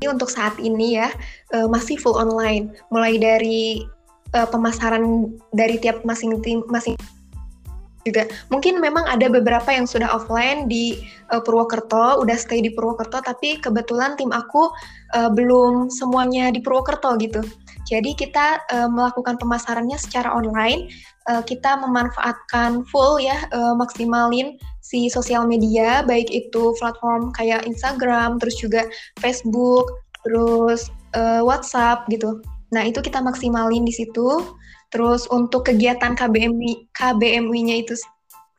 untuk 0.05 0.29
saat 0.31 0.55
ini 0.61 0.95
ya 0.95 1.11
uh, 1.51 1.67
masih 1.67 1.99
full 1.99 2.15
online, 2.15 2.71
mulai 2.93 3.19
dari 3.19 3.83
uh, 4.37 4.47
pemasaran 4.47 5.33
dari 5.51 5.81
tiap 5.81 6.05
masing 6.05 6.39
tim 6.45 6.61
masing 6.69 6.95
juga. 8.07 8.31
Mungkin 8.47 8.79
memang 8.79 9.03
ada 9.05 9.27
beberapa 9.27 9.69
yang 9.69 9.83
sudah 9.83 10.07
offline 10.07 10.71
di 10.71 11.03
uh, 11.35 11.43
Purwokerto, 11.43 12.23
udah 12.23 12.37
stay 12.39 12.63
di 12.63 12.71
Purwokerto, 12.71 13.19
tapi 13.19 13.59
kebetulan 13.59 14.15
tim 14.15 14.31
aku 14.31 14.71
uh, 15.17 15.29
belum 15.29 15.91
semuanya 15.91 16.49
di 16.49 16.63
Purwokerto 16.63 17.19
gitu. 17.19 17.43
Jadi 17.89 18.13
kita 18.13 18.61
uh, 18.69 18.87
melakukan 18.87 19.35
pemasarannya 19.41 19.97
secara 19.97 20.31
online, 20.31 20.87
uh, 21.29 21.43
kita 21.45 21.77
memanfaatkan 21.77 22.83
full 22.89 23.21
ya 23.21 23.37
uh, 23.53 23.77
maksimalin 23.77 24.57
si 24.81 25.05
sosial 25.07 25.45
media 25.45 26.01
baik 26.01 26.27
itu 26.33 26.73
platform 26.81 27.29
kayak 27.37 27.63
Instagram, 27.69 28.41
terus 28.41 28.57
juga 28.57 28.89
Facebook, 29.21 29.85
terus 30.25 30.89
uh, 31.13 31.45
WhatsApp 31.45 32.09
gitu. 32.09 32.41
Nah, 32.73 32.85
itu 32.85 32.97
kita 33.01 33.21
maksimalin 33.21 33.85
di 33.85 33.93
situ. 33.93 34.57
Terus 34.89 35.29
untuk 35.29 35.69
kegiatan 35.69 36.17
KBMI 36.17 36.89
KBMI-nya 36.97 37.85
itu 37.85 37.93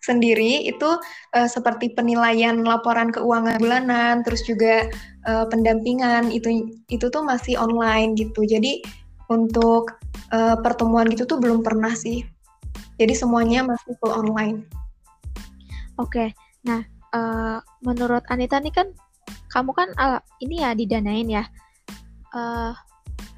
sendiri 0.00 0.62
itu 0.64 0.96
uh, 1.34 1.48
seperti 1.50 1.90
penilaian 1.92 2.62
laporan 2.62 3.10
keuangan 3.10 3.58
bulanan, 3.58 4.22
terus 4.22 4.46
juga 4.46 4.86
uh, 5.26 5.44
pendampingan 5.50 6.30
itu 6.30 6.70
itu 6.86 7.06
tuh 7.10 7.26
masih 7.26 7.58
online 7.58 8.14
gitu. 8.14 8.46
Jadi 8.46 8.78
untuk 9.26 9.90
uh, 10.30 10.54
pertemuan 10.62 11.10
gitu 11.10 11.26
tuh 11.26 11.42
belum 11.42 11.66
pernah 11.66 11.98
sih. 11.98 12.22
Jadi 13.00 13.16
semuanya 13.16 13.64
masih 13.64 13.96
full 13.96 14.12
online. 14.12 14.68
Oke, 15.96 16.36
nah 16.60 16.84
uh, 17.16 17.64
menurut 17.80 18.20
Anita 18.28 18.60
nih 18.60 18.72
kan 18.76 18.92
kamu 19.48 19.72
kan 19.72 19.88
uh, 19.96 20.20
ini 20.44 20.60
ya 20.60 20.76
didanain 20.76 21.24
ya. 21.24 21.44
Uh, 22.36 22.76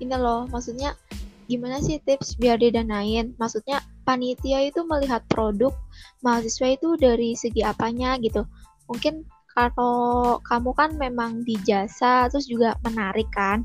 ini 0.02 0.19
loh, 0.19 0.50
maksudnya 0.50 0.99
gimana 1.47 1.78
sih 1.78 2.02
tips 2.02 2.35
biar 2.42 2.59
didanain? 2.59 3.38
Maksudnya 3.38 3.78
panitia 4.02 4.66
itu 4.66 4.83
melihat 4.83 5.23
produk 5.31 5.71
mahasiswa 6.26 6.75
itu 6.75 6.99
dari 6.99 7.38
segi 7.38 7.62
apanya 7.62 8.19
gitu. 8.19 8.42
Mungkin 8.90 9.23
kalau 9.54 10.42
kamu 10.42 10.71
kan 10.75 10.90
memang 10.99 11.47
di 11.47 11.54
jasa 11.62 12.26
terus 12.26 12.50
juga 12.50 12.75
menarik 12.83 13.31
kan. 13.31 13.62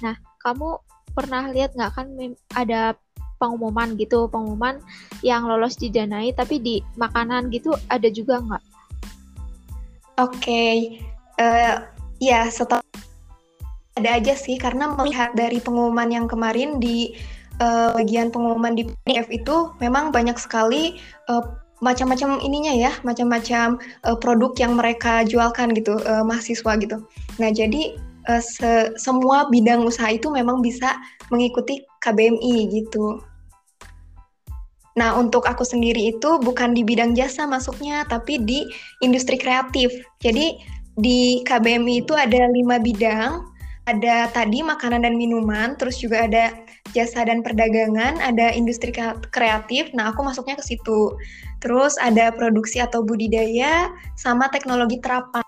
Nah, 0.00 0.16
kamu 0.40 0.80
pernah 1.12 1.48
lihat 1.52 1.76
nggak 1.76 1.92
kan 1.92 2.06
ada 2.56 2.96
pengumuman 3.36 3.94
gitu 4.00 4.26
pengumuman 4.28 4.80
yang 5.20 5.44
lolos 5.44 5.76
didanai 5.76 6.32
tapi 6.32 6.60
di 6.60 6.74
makanan 6.96 7.52
gitu 7.52 7.76
ada 7.92 8.08
juga 8.08 8.40
nggak? 8.40 8.64
Oke, 10.16 10.40
okay. 10.40 10.76
uh, 11.36 11.44
eh, 11.44 11.74
ya 12.24 12.48
setelah 12.48 12.80
ada 13.96 14.16
aja 14.16 14.32
sih 14.36 14.56
karena 14.60 14.92
melihat 14.92 15.32
dari 15.36 15.60
pengumuman 15.60 16.08
yang 16.08 16.24
kemarin 16.28 16.80
di 16.80 17.16
uh, 17.60 17.96
bagian 17.96 18.28
pengumuman 18.32 18.76
di 18.76 18.88
PDF 19.04 19.28
itu 19.32 19.72
memang 19.80 20.12
banyak 20.12 20.36
sekali 20.36 21.00
uh, 21.28 21.44
macam-macam 21.84 22.40
ininya 22.40 22.72
ya, 22.72 22.92
macam-macam 23.04 23.76
uh, 24.08 24.16
produk 24.16 24.56
yang 24.56 24.80
mereka 24.80 25.24
jualkan 25.28 25.76
gitu 25.76 26.00
uh, 26.08 26.24
mahasiswa 26.24 26.72
gitu. 26.80 27.04
Nah, 27.36 27.52
jadi 27.52 28.00
se 28.42 28.92
semua 28.98 29.46
bidang 29.48 29.86
usaha 29.86 30.10
itu 30.10 30.28
memang 30.28 30.60
bisa 30.60 30.98
mengikuti 31.30 31.82
KBMI 32.02 32.70
gitu. 32.74 33.22
Nah, 34.96 35.12
untuk 35.20 35.44
aku 35.44 35.60
sendiri 35.60 36.16
itu 36.16 36.40
bukan 36.40 36.72
di 36.72 36.80
bidang 36.80 37.12
jasa 37.12 37.44
masuknya, 37.44 38.08
tapi 38.08 38.40
di 38.40 38.64
industri 39.04 39.36
kreatif. 39.36 39.92
Jadi 40.24 40.56
di 40.96 41.44
KBMI 41.44 42.00
itu 42.00 42.16
ada 42.16 42.48
lima 42.48 42.80
bidang, 42.80 43.44
ada 43.86 44.26
tadi 44.32 44.64
makanan 44.64 45.04
dan 45.04 45.14
minuman, 45.20 45.76
terus 45.76 46.00
juga 46.00 46.24
ada 46.24 46.56
jasa 46.96 47.28
dan 47.28 47.44
perdagangan, 47.44 48.18
ada 48.24 48.50
industri 48.56 48.90
kreatif. 49.30 49.92
Nah, 49.92 50.10
aku 50.10 50.24
masuknya 50.24 50.56
ke 50.58 50.64
situ. 50.64 51.14
Terus 51.60 52.00
ada 52.00 52.32
produksi 52.32 52.80
atau 52.80 53.04
budidaya, 53.04 53.92
sama 54.18 54.48
teknologi 54.48 54.98
terapan. 54.98 55.45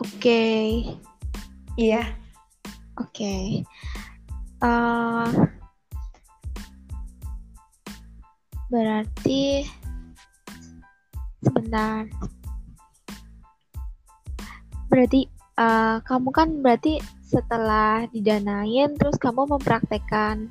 Oke. 0.00 0.16
Okay. 0.16 0.64
Iya. 1.76 2.02
Oke. 2.96 3.12
Okay. 3.12 3.44
Uh, 4.64 5.28
eh, 5.28 5.32
berarti 8.72 9.42
sebentar. 11.44 12.08
Berarti 14.88 15.28
uh, 15.60 16.00
kamu 16.00 16.28
kan 16.32 16.48
berarti 16.64 16.96
setelah 17.30 18.08
didanain 18.10 18.96
terus 18.98 19.20
kamu 19.20 19.46
mempraktekkan 19.46 20.50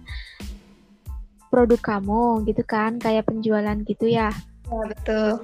produk 1.50 1.82
kamu 1.82 2.46
gitu 2.48 2.64
kan 2.64 3.02
kayak 3.02 3.28
penjualan 3.28 3.76
gitu 3.84 4.08
ya 4.08 4.32
ya 4.70 4.84
betul 4.88 5.44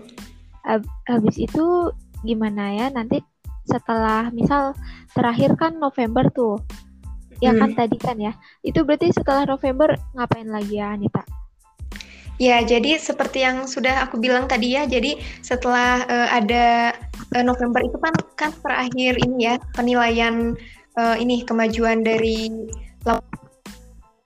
habis 1.09 1.35
itu 1.35 1.91
gimana 2.23 2.71
ya 2.71 2.87
nanti 2.93 3.19
setelah 3.65 4.29
misal 4.31 4.77
terakhir 5.11 5.57
kan 5.57 5.81
November 5.81 6.29
tuh. 6.31 6.61
Ya 7.43 7.51
kan 7.51 7.75
hmm. 7.75 7.79
tadi 7.79 7.97
kan 7.99 8.15
ya. 8.15 8.31
Itu 8.63 8.87
berarti 8.87 9.11
setelah 9.11 9.43
November 9.43 9.99
ngapain 10.15 10.47
lagi 10.47 10.79
ya 10.79 10.95
Anita? 10.95 11.25
Ya, 12.35 12.59
jadi 12.59 12.99
seperti 12.99 13.47
yang 13.47 13.63
sudah 13.63 14.03
aku 14.03 14.19
bilang 14.19 14.43
tadi 14.43 14.75
ya, 14.75 14.83
jadi 14.83 15.15
setelah 15.39 16.03
uh, 16.03 16.27
ada 16.35 16.91
uh, 17.31 17.43
November 17.47 17.79
itu 17.79 17.95
kan 17.95 18.11
kan 18.35 18.51
terakhir 18.59 19.15
ini 19.23 19.47
ya 19.47 19.55
penilaian 19.71 20.51
uh, 20.99 21.15
ini 21.15 21.47
kemajuan 21.47 22.03
dari 22.03 22.51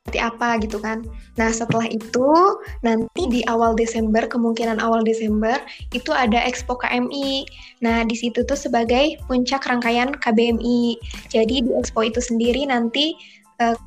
seperti 0.10 0.26
apa 0.26 0.58
gitu 0.66 0.82
kan. 0.82 1.06
Nah 1.38 1.54
setelah 1.54 1.86
itu 1.86 2.34
nanti 2.82 3.30
di 3.30 3.46
awal 3.46 3.78
Desember 3.78 4.26
kemungkinan 4.26 4.82
awal 4.82 5.06
Desember 5.06 5.62
itu 5.94 6.10
ada 6.10 6.42
Expo 6.42 6.74
KMI. 6.82 7.46
Nah 7.86 8.02
di 8.10 8.18
situ 8.18 8.42
tuh 8.42 8.58
sebagai 8.58 9.22
puncak 9.30 9.70
rangkaian 9.70 10.10
KBMI. 10.18 10.98
Jadi 11.30 11.62
di 11.62 11.72
Expo 11.78 12.02
itu 12.02 12.18
sendiri 12.18 12.66
nanti 12.66 13.14
uh, 13.62 13.78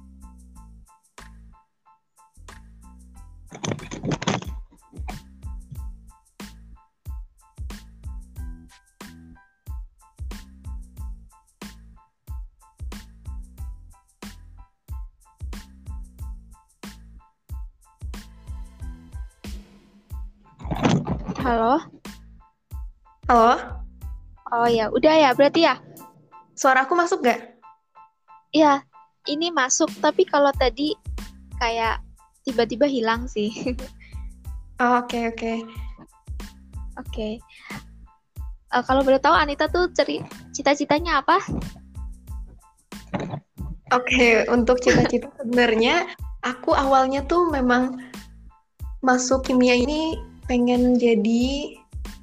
Halo? 21.43 21.75
Halo? 23.27 23.59
Oh 24.55 24.69
ya, 24.71 24.87
udah 24.95 25.11
ya 25.11 25.31
berarti 25.35 25.67
ya? 25.67 25.75
Suara 26.55 26.87
aku 26.87 26.95
masuk 26.95 27.27
gak? 27.27 27.59
Iya, 28.55 28.87
ini 29.27 29.51
masuk, 29.51 29.91
tapi 29.99 30.23
kalau 30.23 30.55
tadi 30.55 30.95
kayak 31.59 31.99
tiba-tiba 32.47 32.87
hilang 32.87 33.27
sih. 33.27 33.51
Oh, 34.83 35.03
oke, 35.03 35.35
oke. 35.35 35.67
Oke. 37.03 37.43
Uh, 38.71 38.83
kalau 38.87 39.03
boleh 39.03 39.19
tahu 39.19 39.35
Anita 39.35 39.67
tuh 39.67 39.91
ceri 39.91 40.23
cita-citanya 40.55 41.27
apa? 41.27 41.43
Oke, 43.91 44.11
okay, 44.11 44.33
untuk 44.47 44.79
cita-cita 44.79 45.27
sebenarnya 45.43 46.07
aku 46.47 46.75
awalnya 46.75 47.23
tuh 47.27 47.51
memang 47.51 47.99
masuk 49.03 49.47
kimia 49.47 49.79
ini 49.79 50.19
pengen 50.47 50.99
jadi 50.99 51.77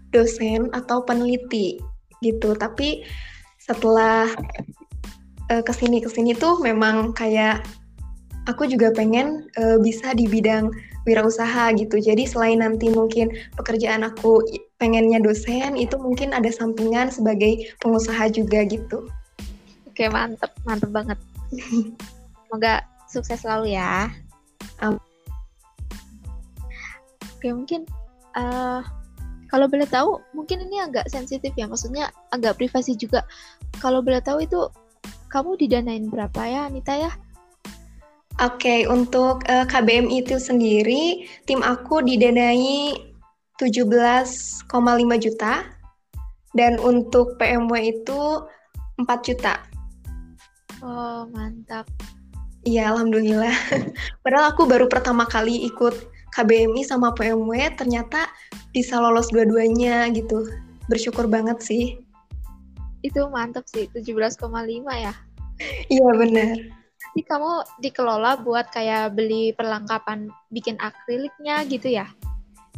dosen 0.10 0.70
atau 0.74 1.06
peneliti 1.06 1.80
gitu. 2.26 2.56
Tapi 2.58 3.06
setelah 3.62 4.30
uh, 5.52 5.64
ke 5.64 5.74
sini 5.74 6.02
ke 6.02 6.10
sini 6.10 6.34
tuh 6.34 6.58
memang 6.62 7.14
kayak 7.14 7.64
aku 8.50 8.66
juga 8.66 8.90
pengen 8.90 9.46
uh, 9.62 9.78
bisa 9.78 10.14
di 10.18 10.26
bidang 10.26 10.74
wirausaha 11.06 11.74
gitu. 11.78 12.02
Jadi 12.02 12.26
selain 12.26 12.62
nanti 12.62 12.90
mungkin 12.90 13.34
pekerjaan 13.58 14.06
aku 14.06 14.42
pengennya 14.82 15.22
dosen 15.22 15.78
itu 15.78 15.96
mungkin 15.98 16.34
ada 16.34 16.50
sampingan 16.50 17.14
sebagai 17.14 17.74
pengusaha 17.82 18.30
juga 18.34 18.66
gitu. 18.66 19.06
Oke 19.90 20.10
mantep 20.10 20.52
mantep 20.66 20.90
banget. 20.90 21.18
Semoga 22.50 22.86
sukses 23.10 23.42
selalu 23.42 23.78
ya. 23.78 24.10
Um. 24.80 24.96
oke 27.40 27.48
mungkin 27.52 27.84
uh, 28.40 28.82
kalau 29.52 29.68
boleh 29.68 29.90
tahu 29.90 30.24
mungkin 30.32 30.64
ini 30.70 30.80
agak 30.80 31.12
sensitif 31.12 31.52
ya 31.60 31.68
maksudnya 31.68 32.14
agak 32.32 32.56
privasi 32.56 32.96
juga 32.96 33.28
kalau 33.84 34.00
boleh 34.00 34.24
tahu 34.24 34.46
itu 34.46 34.72
kamu 35.28 35.60
didanain 35.60 36.08
berapa 36.08 36.42
ya 36.48 36.72
Anita 36.72 36.96
ya 36.96 37.12
Oke, 38.40 38.64
okay, 38.64 38.80
untuk 38.88 39.44
uh, 39.52 39.52
eh, 39.52 39.66
KBM 39.68 40.08
itu 40.08 40.40
sendiri, 40.40 41.28
tim 41.44 41.60
aku 41.60 42.00
didanai 42.00 42.96
17,5 43.60 44.64
juta. 45.20 45.68
Dan 46.56 46.80
untuk 46.80 47.36
PMW 47.36 48.00
itu 48.00 48.20
4 48.96 49.28
juta. 49.28 49.60
Oh, 50.80 51.28
mantap. 51.36 51.84
Iya, 52.64 52.96
Alhamdulillah. 52.96 53.52
Padahal 54.24 54.56
aku 54.56 54.64
baru 54.64 54.88
pertama 54.88 55.28
kali 55.28 55.68
ikut 55.68 56.08
KBMI 56.40 56.88
sama 56.88 57.12
PMW 57.12 57.76
ternyata 57.76 58.32
bisa 58.72 58.96
lolos 58.96 59.28
dua-duanya 59.28 60.08
gitu. 60.16 60.48
Bersyukur 60.88 61.28
banget 61.28 61.60
sih. 61.60 62.00
Itu 63.04 63.28
mantep 63.28 63.68
sih, 63.68 63.92
17,5 63.92 64.40
ya? 64.96 65.12
Iya 65.92 66.08
benar. 66.16 66.56
Jadi 67.12 67.22
kamu 67.28 67.52
dikelola 67.84 68.40
buat 68.48 68.72
kayak 68.72 69.12
beli 69.12 69.52
perlengkapan 69.52 70.32
bikin 70.56 70.80
akriliknya 70.80 71.68
gitu 71.68 71.92
ya? 72.00 72.08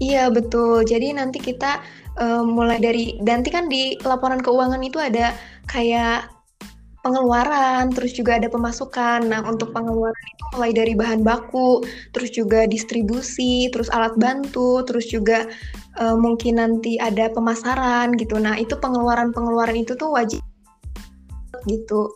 Iya 0.01 0.33
betul. 0.33 0.81
Jadi 0.81 1.13
nanti 1.13 1.37
kita 1.37 1.77
uh, 2.17 2.41
mulai 2.41 2.81
dari 2.81 3.21
nanti 3.21 3.53
kan 3.53 3.69
di 3.69 3.93
laporan 4.01 4.41
keuangan 4.41 4.81
itu 4.81 4.97
ada 4.97 5.37
kayak 5.69 6.25
pengeluaran, 7.01 7.89
terus 7.93 8.13
juga 8.13 8.37
ada 8.37 8.47
pemasukan. 8.47 9.25
Nah, 9.25 9.41
untuk 9.45 9.73
pengeluaran 9.73 10.25
itu 10.29 10.43
mulai 10.57 10.71
dari 10.73 10.93
bahan 10.93 11.21
baku, 11.21 11.81
terus 12.13 12.33
juga 12.33 12.65
distribusi, 12.69 13.69
terus 13.73 13.89
alat 13.93 14.13
bantu, 14.17 14.85
terus 14.85 15.09
juga 15.09 15.49
uh, 15.97 16.17
mungkin 16.17 16.61
nanti 16.61 17.01
ada 17.01 17.29
pemasaran 17.33 18.13
gitu. 18.17 18.37
Nah, 18.37 18.57
itu 18.57 18.77
pengeluaran-pengeluaran 18.77 19.77
itu 19.77 19.97
tuh 19.97 20.13
wajib 20.13 20.41
gitu. 21.69 22.09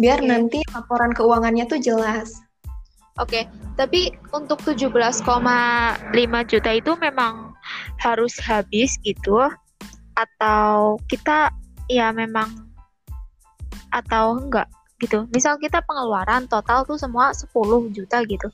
Biar 0.00 0.20
okay. 0.20 0.28
nanti 0.28 0.58
laporan 0.72 1.12
keuangannya 1.12 1.68
tuh 1.68 1.80
jelas. 1.80 2.40
Oke, 3.20 3.44
okay. 3.44 3.76
tapi 3.76 4.08
untuk 4.32 4.64
17,5 4.64 5.20
juta 6.48 6.70
itu 6.72 6.92
memang 6.96 7.52
harus 8.00 8.40
habis 8.40 8.96
gitu 9.04 9.36
atau 10.16 10.96
kita 11.12 11.52
ya 11.92 12.08
memang 12.08 12.71
atau 13.92 14.40
enggak 14.40 14.66
gitu. 14.98 15.26
Misal 15.34 15.58
kita 15.58 15.82
pengeluaran 15.84 16.46
total 16.46 16.86
tuh 16.88 16.96
semua 16.96 17.34
10 17.34 17.52
juta 17.92 18.22
gitu. 18.24 18.48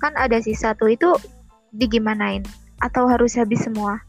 Kan 0.00 0.16
ada 0.18 0.40
sisa 0.42 0.74
tuh 0.74 0.92
itu 0.92 1.14
digimanain 1.72 2.42
atau 2.82 3.06
harus 3.06 3.38
habis 3.38 3.62
semua? 3.62 4.00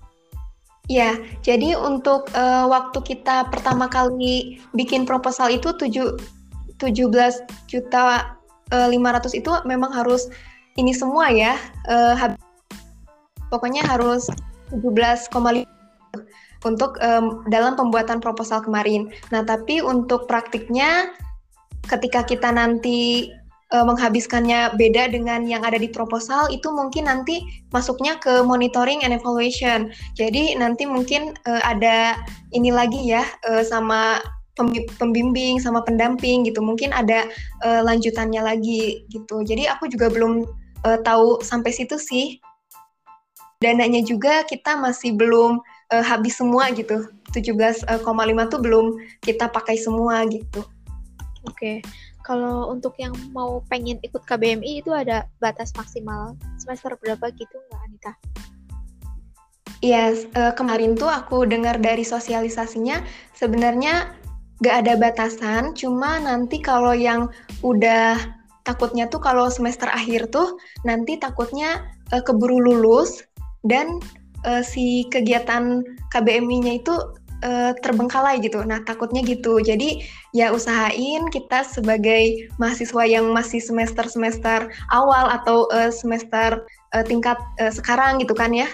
Ya, 0.91 1.15
jadi 1.39 1.79
untuk 1.79 2.27
uh, 2.35 2.67
waktu 2.67 2.99
kita 3.07 3.47
pertama 3.47 3.87
kali 3.87 4.59
bikin 4.75 5.07
proposal 5.07 5.47
itu 5.47 5.71
7 5.71 6.19
17 6.75 7.07
juta 7.71 8.35
uh, 8.67 8.75
eh, 8.75 8.89
500 8.91 9.31
itu 9.39 9.51
memang 9.63 9.95
harus 9.95 10.27
ini 10.75 10.91
semua 10.91 11.31
ya. 11.31 11.55
Uh, 11.87 12.35
pokoknya 13.47 13.85
harus 13.87 14.27
17,5 14.75 15.63
untuk 16.63 16.95
um, 17.03 17.43
dalam 17.51 17.75
pembuatan 17.75 18.23
proposal 18.23 18.63
kemarin. 18.63 19.11
Nah, 19.29 19.43
tapi 19.43 19.83
untuk 19.83 20.25
praktiknya 20.27 21.11
ketika 21.91 22.23
kita 22.23 22.49
nanti 22.51 23.31
uh, 23.75 23.83
menghabiskannya 23.83 24.77
beda 24.79 25.11
dengan 25.11 25.43
yang 25.49 25.65
ada 25.65 25.75
di 25.75 25.89
proposal 25.91 26.47
itu 26.47 26.69
mungkin 26.71 27.09
nanti 27.09 27.43
masuknya 27.75 28.15
ke 28.21 28.45
monitoring 28.45 29.03
and 29.03 29.11
evaluation. 29.11 29.91
Jadi 30.15 30.55
nanti 30.55 30.87
mungkin 30.87 31.35
uh, 31.49 31.61
ada 31.65 32.15
ini 32.55 32.69
lagi 32.69 33.01
ya 33.03 33.25
uh, 33.49 33.65
sama 33.65 34.21
pembimbing 35.01 35.57
sama 35.57 35.81
pendamping 35.81 36.45
gitu. 36.45 36.61
Mungkin 36.61 36.93
ada 36.93 37.25
uh, 37.65 37.81
lanjutannya 37.81 38.41
lagi 38.45 39.03
gitu. 39.09 39.41
Jadi 39.41 39.65
aku 39.65 39.89
juga 39.89 40.13
belum 40.13 40.45
uh, 40.85 40.99
tahu 41.01 41.41
sampai 41.41 41.73
situ 41.73 41.97
sih. 41.97 42.37
Dananya 43.63 44.03
juga 44.03 44.43
kita 44.43 44.75
masih 44.75 45.15
belum 45.15 45.63
uh, 45.93 46.01
habis 46.01 46.41
semua 46.41 46.73
gitu. 46.73 47.05
17,5 47.29 47.85
tuh 48.49 48.59
belum 48.61 48.97
kita 49.21 49.49
pakai 49.53 49.77
semua 49.77 50.25
gitu. 50.25 50.65
Oke. 51.45 51.53
Okay. 51.53 51.77
Kalau 52.23 52.71
untuk 52.71 52.95
yang 52.97 53.11
mau 53.35 53.59
pengen 53.67 53.99
ikut 53.99 54.23
KBMI 54.23 54.79
itu 54.79 54.95
ada 54.95 55.27
batas 55.43 55.75
maksimal 55.75 56.39
semester 56.55 56.95
berapa 56.95 57.27
gitu 57.35 57.59
nggak 57.67 57.81
Anita? 57.83 58.11
Iya, 59.83 60.15
yes, 60.15 60.17
uh, 60.39 60.55
kemarin 60.55 60.95
tuh 60.95 61.11
aku 61.11 61.43
dengar 61.43 61.75
dari 61.75 62.07
sosialisasinya 62.07 63.03
sebenarnya 63.35 64.15
gak 64.63 64.87
ada 64.87 64.95
batasan, 64.95 65.75
cuma 65.75 66.23
nanti 66.23 66.63
kalau 66.63 66.95
yang 66.95 67.27
udah 67.67 68.15
takutnya 68.63 69.11
tuh 69.11 69.19
kalau 69.19 69.51
semester 69.51 69.91
akhir 69.91 70.31
tuh 70.31 70.55
nanti 70.87 71.19
takutnya 71.19 71.83
uh, 72.15 72.23
keburu 72.23 72.63
lulus 72.63 73.27
dan 73.67 73.99
uh, 74.45 74.63
si 74.63 75.07
kegiatan 75.09 75.83
KBMI-nya 76.11 76.79
itu 76.83 76.95
uh, 77.43 77.71
terbengkalai 77.83 78.39
gitu. 78.39 78.63
Nah, 78.63 78.81
takutnya 78.87 79.21
gitu. 79.23 79.59
Jadi 79.59 80.03
ya 80.31 80.49
usahain 80.55 81.27
kita 81.29 81.67
sebagai 81.67 82.51
mahasiswa 82.57 83.03
yang 83.03 83.31
masih 83.35 83.59
semester-semester 83.59 84.71
awal 84.95 85.29
atau 85.29 85.67
uh, 85.75 85.91
semester 85.91 86.63
uh, 86.95 87.03
tingkat 87.03 87.37
uh, 87.59 87.71
sekarang 87.71 88.21
gitu 88.23 88.33
kan 88.33 88.55
ya. 88.55 88.67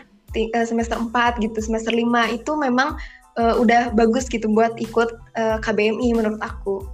semester 0.70 0.94
4 0.94 1.42
gitu, 1.42 1.58
semester 1.58 1.90
5 1.90 2.06
itu 2.30 2.54
memang 2.54 2.94
uh, 3.40 3.56
udah 3.58 3.90
bagus 3.96 4.28
gitu 4.28 4.46
buat 4.52 4.76
ikut 4.78 5.10
uh, 5.34 5.58
KBMI 5.64 6.14
menurut 6.14 6.38
aku. 6.38 6.86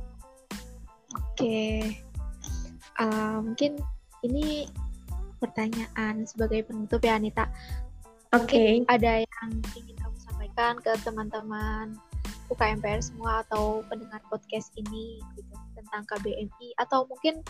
Oke, 1.11 1.35
okay. 1.35 1.75
uh, 2.95 3.43
mungkin 3.43 3.75
ini 4.23 4.71
pertanyaan 5.43 6.23
sebagai 6.23 6.63
penutup 6.63 7.03
ya 7.03 7.19
Anita. 7.19 7.51
Oke. 8.33 8.49
Okay. 8.49 8.71
Ada 8.89 9.27
yang 9.27 9.49
ingin 9.77 9.95
kamu 10.01 10.17
sampaikan 10.23 10.73
ke 10.81 10.91
teman-teman 11.05 11.93
UKMPR 12.49 13.01
semua 13.01 13.45
atau 13.45 13.81
pendengar 13.89 14.21
podcast 14.29 14.69
ini 14.77 15.21
gitu 15.37 15.53
tentang 15.77 16.05
KBMI 16.09 16.77
atau 16.81 17.05
mungkin 17.09 17.41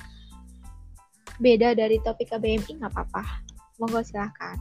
beda 1.40 1.76
dari 1.76 2.00
topik 2.04 2.32
KBMI 2.32 2.80
nggak 2.80 2.92
apa-apa. 2.96 3.24
Monggo 3.80 4.00
silahkan. 4.04 4.56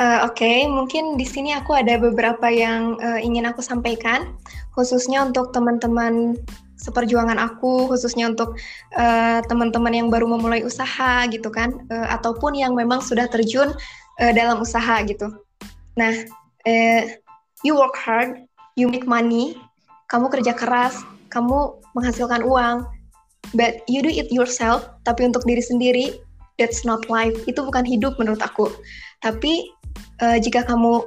Uh, 0.00 0.26
Oke, 0.26 0.42
okay. 0.42 0.58
mungkin 0.66 1.14
di 1.14 1.22
sini 1.22 1.54
aku 1.54 1.76
ada 1.78 1.94
beberapa 2.00 2.50
yang 2.50 2.98
uh, 2.98 3.20
ingin 3.22 3.46
aku 3.46 3.62
sampaikan, 3.62 4.34
khususnya 4.74 5.22
untuk 5.22 5.54
teman-teman 5.54 6.34
seperjuangan 6.80 7.38
aku, 7.38 7.86
khususnya 7.86 8.26
untuk 8.26 8.58
uh, 8.98 9.38
teman-teman 9.46 9.94
yang 9.94 10.08
baru 10.10 10.26
memulai 10.26 10.66
usaha 10.66 11.22
gitu 11.30 11.46
kan, 11.52 11.86
uh, 11.92 12.08
ataupun 12.18 12.58
yang 12.58 12.74
memang 12.74 12.98
sudah 12.98 13.30
terjun 13.30 13.70
uh, 14.20 14.32
dalam 14.34 14.60
usaha 14.60 15.00
gitu. 15.06 15.30
Nah, 15.96 16.12
uh, 16.66 17.02
you 17.64 17.78
work 17.78 17.96
hard, 17.96 18.44
you 18.76 18.90
make 18.90 19.06
money, 19.06 19.56
kamu 20.10 20.28
kerja 20.28 20.52
keras, 20.52 21.00
kamu 21.32 21.80
menghasilkan 21.96 22.44
uang, 22.44 22.84
but 23.56 23.80
you 23.88 24.04
do 24.04 24.12
it 24.12 24.28
yourself, 24.28 24.84
tapi 25.08 25.24
untuk 25.24 25.44
diri 25.48 25.64
sendiri, 25.64 26.20
that's 26.60 26.84
not 26.84 27.08
life. 27.08 27.36
Itu 27.48 27.64
bukan 27.64 27.84
hidup 27.84 28.16
menurut 28.20 28.40
aku. 28.44 28.68
Tapi 29.24 29.72
uh, 30.20 30.36
jika 30.40 30.64
kamu 30.68 31.04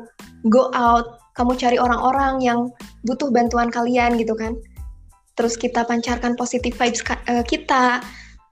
go 0.50 0.70
out, 0.74 1.22
kamu 1.36 1.58
cari 1.60 1.78
orang-orang 1.78 2.39
yang 2.41 2.72
butuh 3.04 3.30
bantuan 3.30 3.70
kalian 3.70 4.15
gitu 4.18 4.34
kan. 4.34 4.56
Terus 5.36 5.60
kita 5.60 5.84
pancarkan 5.84 6.39
positive 6.39 6.74
vibes 6.80 7.04
uh, 7.04 7.44
kita 7.44 8.00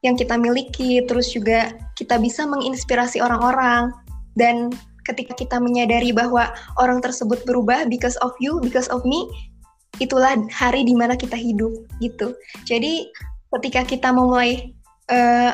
yang 0.04 0.20
kita 0.20 0.36
miliki, 0.36 1.00
terus 1.08 1.32
juga 1.32 1.72
kita 1.96 2.20
bisa 2.20 2.44
menginspirasi 2.44 3.24
orang-orang 3.24 3.96
dan 4.39 4.74
ketika 5.04 5.36
kita 5.36 5.58
menyadari 5.60 6.15
bahwa 6.15 6.52
orang 6.80 7.04
tersebut 7.04 7.43
berubah 7.43 7.88
because 7.91 8.15
of 8.24 8.32
you, 8.39 8.58
because 8.63 8.88
of 8.88 9.04
me, 9.04 9.28
itulah 10.00 10.34
hari 10.50 10.88
di 10.88 10.96
mana 10.96 11.13
kita 11.13 11.36
hidup 11.36 11.74
gitu. 12.00 12.34
Jadi 12.65 13.12
ketika 13.60 13.84
kita 13.86 14.10
memulai 14.15 14.74
uh, 15.12 15.54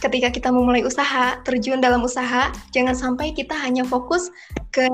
ketika 0.00 0.32
kita 0.32 0.48
memulai 0.50 0.82
usaha, 0.82 1.38
terjun 1.44 1.78
dalam 1.78 2.02
usaha, 2.02 2.48
jangan 2.72 2.96
sampai 2.96 3.36
kita 3.36 3.52
hanya 3.52 3.84
fokus 3.84 4.32
ke 4.72 4.88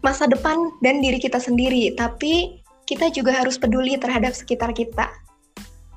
masa 0.00 0.30
depan 0.30 0.56
dan 0.80 1.02
diri 1.02 1.20
kita 1.20 1.36
sendiri, 1.36 1.92
tapi 1.98 2.62
kita 2.86 3.10
juga 3.12 3.34
harus 3.34 3.58
peduli 3.58 3.98
terhadap 3.98 4.32
sekitar 4.32 4.72
kita. 4.72 5.10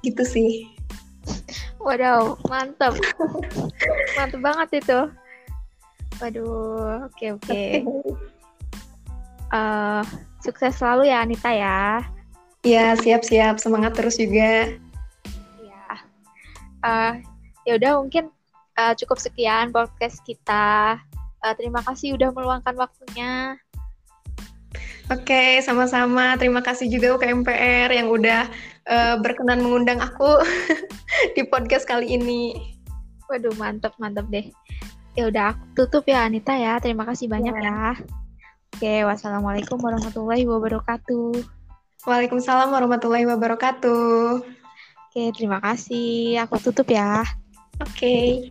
Gitu 0.04 0.24
sih. 0.26 0.52
Waduh, 1.80 2.36
mantap. 2.50 2.98
mantap 4.18 4.42
banget 4.42 4.84
itu. 4.84 5.00
Waduh, 6.22 7.08
oke 7.10 7.16
okay, 7.16 7.30
oke. 7.34 7.48
Okay. 7.48 7.72
Uh, 9.54 10.02
eh, 10.02 10.04
sukses 10.42 10.74
selalu 10.82 11.14
ya 11.14 11.22
Anita 11.22 11.54
ya. 11.54 12.02
Ya, 12.66 12.98
siap-siap. 12.98 13.62
Semangat 13.62 13.94
terus 13.94 14.18
juga. 14.18 14.74
Ya. 15.62 15.90
Uh, 16.82 17.22
ya 17.62 17.78
udah 17.78 18.02
mungkin 18.02 18.34
uh, 18.82 18.98
cukup 18.98 19.22
sekian 19.22 19.70
podcast 19.70 20.26
kita. 20.26 20.98
Uh, 21.46 21.54
terima 21.54 21.86
kasih 21.86 22.18
udah 22.18 22.34
meluangkan 22.34 22.74
waktunya. 22.82 23.62
Oke, 25.12 25.60
sama-sama. 25.62 26.40
Terima 26.40 26.64
kasih 26.64 26.90
juga 26.90 27.20
UKMPR 27.20 27.92
yang 27.92 28.10
udah 28.10 28.50
uh, 28.88 29.16
berkenan 29.20 29.62
mengundang 29.62 30.00
aku 30.00 30.40
di 31.38 31.46
podcast 31.46 31.86
kali 31.86 32.16
ini. 32.16 32.74
Waduh, 33.28 33.54
mantap, 33.60 33.94
mantap 34.00 34.26
deh. 34.32 34.48
Ya 35.14 35.30
udah, 35.30 35.54
aku 35.54 35.64
tutup 35.78 36.04
ya 36.10 36.26
Anita 36.26 36.58
ya. 36.58 36.82
Terima 36.82 37.06
kasih 37.06 37.30
banyak 37.30 37.54
ya. 37.54 37.64
ya. 37.70 37.82
Oke, 38.74 39.06
wassalamualaikum 39.06 39.78
warahmatullahi 39.78 40.50
wabarakatuh. 40.50 41.38
Waalaikumsalam 42.10 42.74
warahmatullahi 42.74 43.30
wabarakatuh. 43.30 44.42
Oke, 45.10 45.24
terima 45.38 45.62
kasih. 45.62 46.42
Aku 46.50 46.58
tutup 46.58 46.90
ya. 46.90 47.22
Okay 47.78 48.50